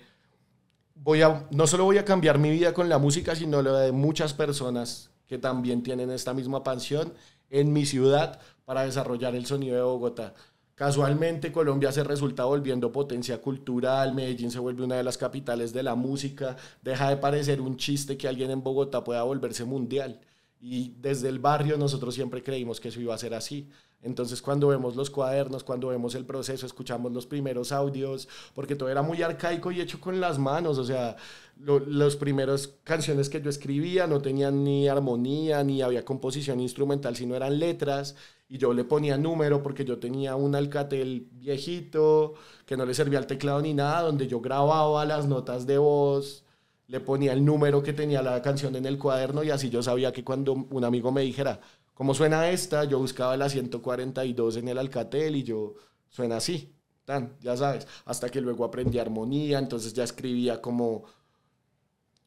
no 1.52 1.68
solo 1.68 1.86
voy 1.86 1.98
a 1.98 2.06
cambiar 2.06 2.39
mi 2.39 2.50
vida 2.52 2.74
con 2.74 2.89
la 2.89 2.98
música, 2.98 3.36
sino 3.36 3.62
la 3.62 3.80
de 3.80 3.92
muchas 3.92 4.34
personas 4.34 5.12
que 5.28 5.38
también 5.38 5.84
tienen 5.84 6.12
esta 6.12 6.34
misma 6.34 6.63
pasión 6.63 7.13
en 7.50 7.74
mi 7.74 7.86
ciudad 7.86 8.39
para 8.66 8.84
desarrollar 8.84 9.36
el 9.36 9.46
sonido 9.46 9.76
de 9.76 9.82
Bogotá. 9.82 10.34
Casualmente 10.76 11.52
Colombia 11.52 11.92
se 11.92 12.04
resulta 12.04 12.46
volviendo 12.46 12.92
potencia 12.92 13.39
cultural, 13.39 14.16
Medellín 14.16 14.50
se 14.50 14.60
vuelve 14.60 14.84
una 14.84 14.96
de 14.96 15.04
las 15.04 15.18
capitales 15.18 15.72
de 15.72 15.84
la 15.84 15.94
música, 15.94 16.56
deja 16.82 17.10
de 17.10 17.18
parecer 17.18 17.62
un 17.62 17.78
chiste 17.78 18.18
que 18.18 18.28
alguien 18.28 18.50
en 18.50 18.63
Bogotá 18.63 19.04
pueda 19.04 19.22
volverse 19.24 19.66
mundial. 19.66 20.20
Y 20.60 20.96
desde 21.00 21.30
el 21.30 21.39
barrio 21.39 21.78
nosotros 21.78 22.16
siempre 22.16 22.42
creímos 22.42 22.80
que 22.80 22.88
eso 22.88 23.00
iba 23.00 23.13
a 23.13 23.20
ser 23.20 23.34
así. 23.34 23.70
Entonces 24.04 24.42
cuando 24.42 24.68
vemos 24.68 24.96
los 24.96 25.10
cuadernos, 25.10 25.63
cuando 25.63 25.88
vemos 25.88 26.13
el 26.16 26.26
proceso, 26.26 26.66
escuchamos 26.66 27.12
los 27.13 27.26
primeros 27.26 27.72
audios, 27.72 28.28
porque 28.54 28.76
todo 28.76 28.89
era 28.89 29.02
muy 29.02 29.22
arcaico 29.22 29.72
y 29.72 29.82
hecho 29.82 30.00
con 30.00 30.20
las 30.20 30.38
manos, 30.38 30.78
o 30.78 30.84
sea, 30.84 31.16
las 31.58 32.16
primeras 32.18 32.68
canciones 32.84 33.30
que 33.30 33.42
yo 33.42 33.50
escribía 33.50 34.06
no 34.06 34.22
tenían 34.22 34.63
ni 34.63 34.88
armonía, 34.88 35.63
ni 35.63 35.82
había 35.82 36.04
composición 36.04 36.60
instrumental, 36.60 37.16
sino 37.16 37.36
eran 37.36 37.60
letras, 37.60 38.16
y 38.50 38.58
yo 38.58 38.74
le 38.74 38.84
ponía 38.84 39.18
número 39.18 39.63
porque 39.63 39.86
yo 39.86 40.00
tenía 40.00 40.36
un 40.36 40.54
Alcatel 40.54 41.30
viejito, 41.32 42.34
que 42.66 42.76
no 42.76 42.86
le 42.86 42.94
servía 42.94 43.20
al 43.20 43.28
teclado 43.28 43.62
ni 43.62 43.74
nada, 43.74 44.02
donde 44.02 44.28
yo 44.28 44.42
grababa 44.42 45.06
las 45.06 45.26
notas 45.28 45.66
de 45.66 45.78
voz, 45.78 46.44
le 46.88 47.00
ponía 47.00 47.34
el 47.34 47.44
número 47.46 47.82
que 47.82 47.94
tenía 47.94 48.22
la 48.22 48.42
canción 48.42 48.76
en 48.76 48.86
el 48.86 49.00
cuaderno 49.00 49.44
y 49.44 49.50
así 49.50 49.70
yo 49.70 49.82
sabía 49.82 50.12
que 50.12 50.24
cuando 50.24 50.54
un 50.54 50.84
amigo 50.84 51.12
me 51.12 51.22
dijera, 51.22 51.62
¿Cómo 51.94 52.14
suena 52.14 52.50
esta? 52.50 52.86
Yo 52.86 53.00
buscaba 53.00 53.38
la 53.38 53.50
142 53.50 54.58
en 54.58 54.68
el 54.68 54.78
Alcatel 54.78 55.36
y 55.36 55.44
yo 55.44 55.76
suena 56.10 56.38
así, 56.38 56.74
tan, 57.06 57.38
ya 57.40 57.56
sabes, 57.56 57.88
hasta 58.06 58.30
que 58.30 58.42
luego 58.42 58.66
aprendí 58.66 59.00
armonía, 59.00 59.60
entonces 59.60 59.94
ya 59.94 60.04
escribía 60.04 60.62
como 60.62 61.04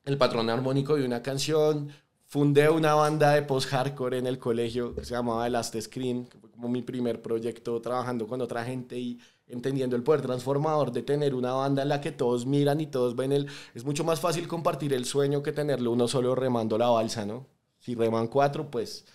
el 0.04 0.18
patrón 0.18 0.50
armónico 0.50 0.94
de 0.96 1.04
una 1.04 1.22
canción, 1.22 1.90
fundé 2.24 2.68
una 2.68 2.94
banda 2.94 3.32
de 3.32 3.42
post-hardcore 3.42 4.18
en 4.18 4.26
el 4.26 4.38
colegio 4.38 4.94
que 4.94 5.04
se 5.04 5.14
llamaba 5.14 5.48
Last 5.48 5.76
Screen, 5.80 6.26
que 6.26 6.38
fue 6.38 6.50
como 6.50 6.68
mi 6.68 6.82
primer 6.82 7.20
proyecto 7.22 7.80
trabajando 7.80 8.26
con 8.26 8.40
otra 8.40 8.64
gente 8.64 8.98
y 8.98 9.18
entendiendo 9.48 9.96
el 9.96 10.02
poder 10.02 10.22
transformador 10.22 10.92
de 10.92 11.02
tener 11.02 11.34
una 11.34 11.52
banda 11.52 11.82
en 11.82 11.88
la 11.88 12.00
que 12.00 12.12
todos 12.12 12.46
miran 12.46 12.80
y 12.80 12.86
todos 12.86 13.14
ven 13.14 13.32
el... 13.32 13.48
Es 13.74 13.84
mucho 13.84 14.04
más 14.04 14.20
fácil 14.20 14.48
compartir 14.48 14.92
el 14.92 15.04
sueño 15.04 15.42
que 15.42 15.52
tenerlo 15.52 15.92
uno 15.92 16.08
solo 16.08 16.34
remando 16.34 16.78
la 16.78 16.88
balsa, 16.88 17.24
¿no? 17.24 17.46
Si 17.78 17.94
reman 17.94 18.26
cuatro, 18.26 18.70
pues 18.70 19.06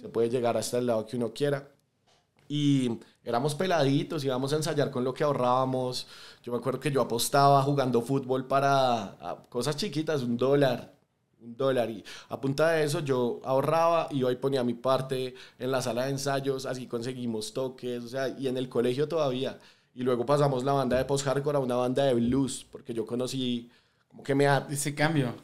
se 0.00 0.08
puede 0.08 0.30
llegar 0.30 0.56
hasta 0.56 0.78
el 0.78 0.86
lado 0.86 1.06
que 1.06 1.16
uno 1.16 1.32
quiera. 1.32 1.68
Y 2.48 2.98
éramos 3.24 3.54
peladitos, 3.54 4.24
íbamos 4.24 4.52
a 4.52 4.56
ensayar 4.56 4.90
con 4.90 5.04
lo 5.04 5.12
que 5.12 5.24
ahorrábamos. 5.24 6.06
Yo 6.42 6.52
me 6.52 6.58
acuerdo 6.58 6.80
que 6.80 6.90
yo 6.90 7.02
apostaba 7.02 7.62
jugando 7.62 8.00
fútbol 8.00 8.46
para 8.46 9.16
cosas 9.50 9.76
chiquitas, 9.76 10.22
un 10.22 10.36
dólar. 10.36 10.94
un 11.40 11.56
dólar. 11.56 11.90
Y 11.90 12.04
a 12.28 12.40
punta 12.40 12.70
de 12.70 12.84
eso 12.84 13.00
yo 13.00 13.40
ahorraba 13.44 14.08
y 14.10 14.22
hoy 14.22 14.36
ponía 14.36 14.64
mi 14.64 14.74
parte 14.74 15.34
en 15.58 15.70
la 15.70 15.82
sala 15.82 16.04
de 16.04 16.10
ensayos, 16.10 16.66
así 16.66 16.86
conseguimos 16.86 17.52
toques, 17.52 18.04
o 18.04 18.08
sea, 18.08 18.28
y 18.28 18.48
en 18.48 18.56
el 18.56 18.68
colegio 18.68 19.08
todavía. 19.08 19.58
Y 19.94 20.02
luego 20.02 20.24
pasamos 20.24 20.64
la 20.64 20.72
banda 20.72 20.96
de 20.96 21.04
post-hardcore 21.04 21.56
a 21.56 21.60
una 21.60 21.76
banda 21.76 22.04
de 22.04 22.14
blues, 22.14 22.66
porque 22.70 22.94
yo 22.94 23.04
conocí 23.06 23.70
como 24.08 24.22
que 24.22 24.34
me... 24.34 24.46
Ese 24.70 24.94
cambio. 24.94 25.34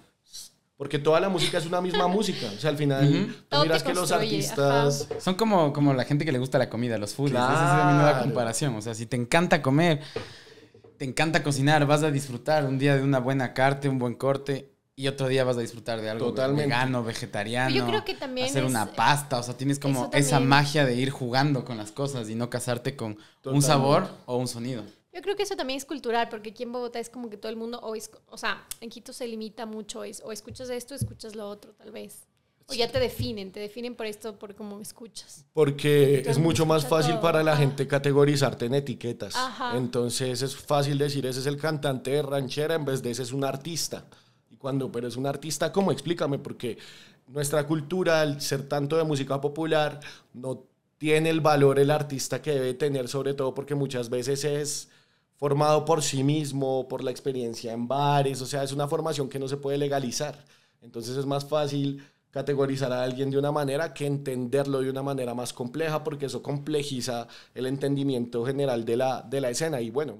Porque 0.84 0.98
toda 0.98 1.18
la 1.18 1.30
música 1.30 1.56
es 1.56 1.64
una 1.64 1.80
misma 1.80 2.08
música. 2.08 2.46
O 2.54 2.60
sea, 2.60 2.68
al 2.68 2.76
final, 2.76 3.34
tú 3.48 3.62
miras 3.62 3.82
que 3.82 3.94
los 3.94 4.12
artistas. 4.12 5.08
Son 5.18 5.34
como, 5.34 5.72
como 5.72 5.94
la 5.94 6.04
gente 6.04 6.26
que 6.26 6.32
le 6.32 6.38
gusta 6.38 6.58
la 6.58 6.68
comida, 6.68 6.98
los 6.98 7.14
foodies. 7.14 7.38
Esa 7.38 7.52
es 7.54 7.86
la 7.86 7.92
nueva 7.94 8.20
comparación. 8.20 8.76
O 8.76 8.82
sea, 8.82 8.94
si 8.94 9.06
te 9.06 9.16
encanta 9.16 9.62
comer, 9.62 10.02
te 10.98 11.06
encanta 11.06 11.42
cocinar, 11.42 11.86
vas 11.86 12.02
a 12.02 12.10
disfrutar 12.10 12.66
un 12.66 12.78
día 12.78 12.96
de 12.96 13.02
una 13.02 13.18
buena 13.18 13.54
carta, 13.54 13.88
un 13.88 13.98
buen 13.98 14.12
corte. 14.12 14.74
Y 14.94 15.08
otro 15.08 15.28
día 15.28 15.42
vas 15.42 15.56
a 15.56 15.60
disfrutar 15.60 16.02
de 16.02 16.10
algo 16.10 16.34
vegano, 16.54 17.02
vegetariano. 17.02 17.74
Yo 17.74 17.86
creo 17.86 18.04
que 18.04 18.12
también. 18.12 18.48
Hacer 18.48 18.66
una 18.66 18.92
pasta. 18.92 19.38
O 19.38 19.42
sea, 19.42 19.56
tienes 19.56 19.78
como 19.78 20.10
esa 20.12 20.38
magia 20.38 20.84
de 20.84 20.96
ir 20.96 21.08
jugando 21.08 21.64
con 21.64 21.78
las 21.78 21.92
cosas 21.92 22.28
y 22.28 22.34
no 22.34 22.50
casarte 22.50 22.94
con 22.94 23.16
un 23.46 23.62
sabor 23.62 24.06
o 24.26 24.36
un 24.36 24.48
sonido. 24.48 24.82
Yo 25.14 25.22
creo 25.22 25.36
que 25.36 25.44
eso 25.44 25.54
también 25.54 25.76
es 25.76 25.84
cultural, 25.84 26.28
porque 26.28 26.50
aquí 26.50 26.64
en 26.64 26.72
Bogotá 26.72 26.98
es 26.98 27.08
como 27.08 27.30
que 27.30 27.36
todo 27.36 27.50
el 27.50 27.56
mundo, 27.56 27.78
o, 27.80 27.94
o 28.30 28.36
sea, 28.36 28.66
en 28.80 28.90
Quito 28.90 29.12
se 29.12 29.28
limita 29.28 29.64
mucho, 29.64 30.00
o 30.00 30.32
escuchas 30.32 30.70
esto, 30.70 30.94
escuchas 30.94 31.36
lo 31.36 31.48
otro, 31.48 31.72
tal 31.72 31.92
vez. 31.92 32.26
O 32.66 32.74
ya 32.74 32.90
te 32.90 32.98
definen, 32.98 33.52
te 33.52 33.60
definen 33.60 33.94
por 33.94 34.06
esto, 34.06 34.38
por 34.38 34.54
cómo 34.54 34.80
escuchas. 34.80 35.44
Porque 35.52 36.22
es 36.26 36.38
mucho 36.38 36.64
más 36.64 36.86
fácil 36.86 37.18
para 37.18 37.42
la 37.42 37.56
gente 37.56 37.86
categorizarte 37.86 38.64
en 38.64 38.74
etiquetas. 38.74 39.36
Entonces 39.74 40.40
es 40.40 40.56
fácil 40.56 40.96
decir, 40.96 41.26
ese 41.26 41.40
es 41.40 41.46
el 41.46 41.58
cantante 41.58 42.10
de 42.12 42.22
ranchera 42.22 42.74
en 42.74 42.86
vez 42.86 43.02
de 43.02 43.10
ese 43.10 43.22
es 43.22 43.32
un 43.32 43.44
artista. 43.44 44.06
Y 44.50 44.56
cuando, 44.56 44.90
pero 44.90 45.06
es 45.06 45.16
un 45.16 45.26
artista, 45.26 45.70
¿cómo? 45.72 45.92
Explícame, 45.92 46.38
porque 46.38 46.78
nuestra 47.28 47.66
cultura, 47.66 48.22
al 48.22 48.40
ser 48.40 48.66
tanto 48.66 48.96
de 48.96 49.04
música 49.04 49.38
popular, 49.40 50.00
no 50.32 50.64
tiene 50.96 51.28
el 51.28 51.42
valor 51.42 51.78
el 51.78 51.90
artista 51.90 52.40
que 52.40 52.52
debe 52.52 52.72
tener, 52.72 53.08
sobre 53.08 53.34
todo 53.34 53.52
porque 53.54 53.74
muchas 53.74 54.08
veces 54.08 54.42
es 54.44 54.88
formado 55.44 55.84
por 55.84 56.02
sí 56.02 56.24
mismo, 56.24 56.88
por 56.88 57.04
la 57.04 57.10
experiencia 57.10 57.74
en 57.74 57.86
bares, 57.86 58.40
o 58.40 58.46
sea, 58.46 58.62
es 58.62 58.72
una 58.72 58.88
formación 58.88 59.28
que 59.28 59.38
no 59.38 59.46
se 59.46 59.58
puede 59.58 59.76
legalizar. 59.76 60.42
Entonces 60.80 61.18
es 61.18 61.26
más 61.26 61.44
fácil 61.44 62.02
categorizar 62.30 62.90
a 62.90 63.02
alguien 63.02 63.30
de 63.30 63.36
una 63.36 63.52
manera 63.52 63.92
que 63.92 64.06
entenderlo 64.06 64.80
de 64.80 64.88
una 64.88 65.02
manera 65.02 65.34
más 65.34 65.52
compleja, 65.52 66.02
porque 66.02 66.24
eso 66.24 66.42
complejiza 66.42 67.28
el 67.54 67.66
entendimiento 67.66 68.42
general 68.46 68.86
de 68.86 68.96
la, 68.96 69.20
de 69.20 69.42
la 69.42 69.50
escena. 69.50 69.82
Y 69.82 69.90
bueno. 69.90 70.14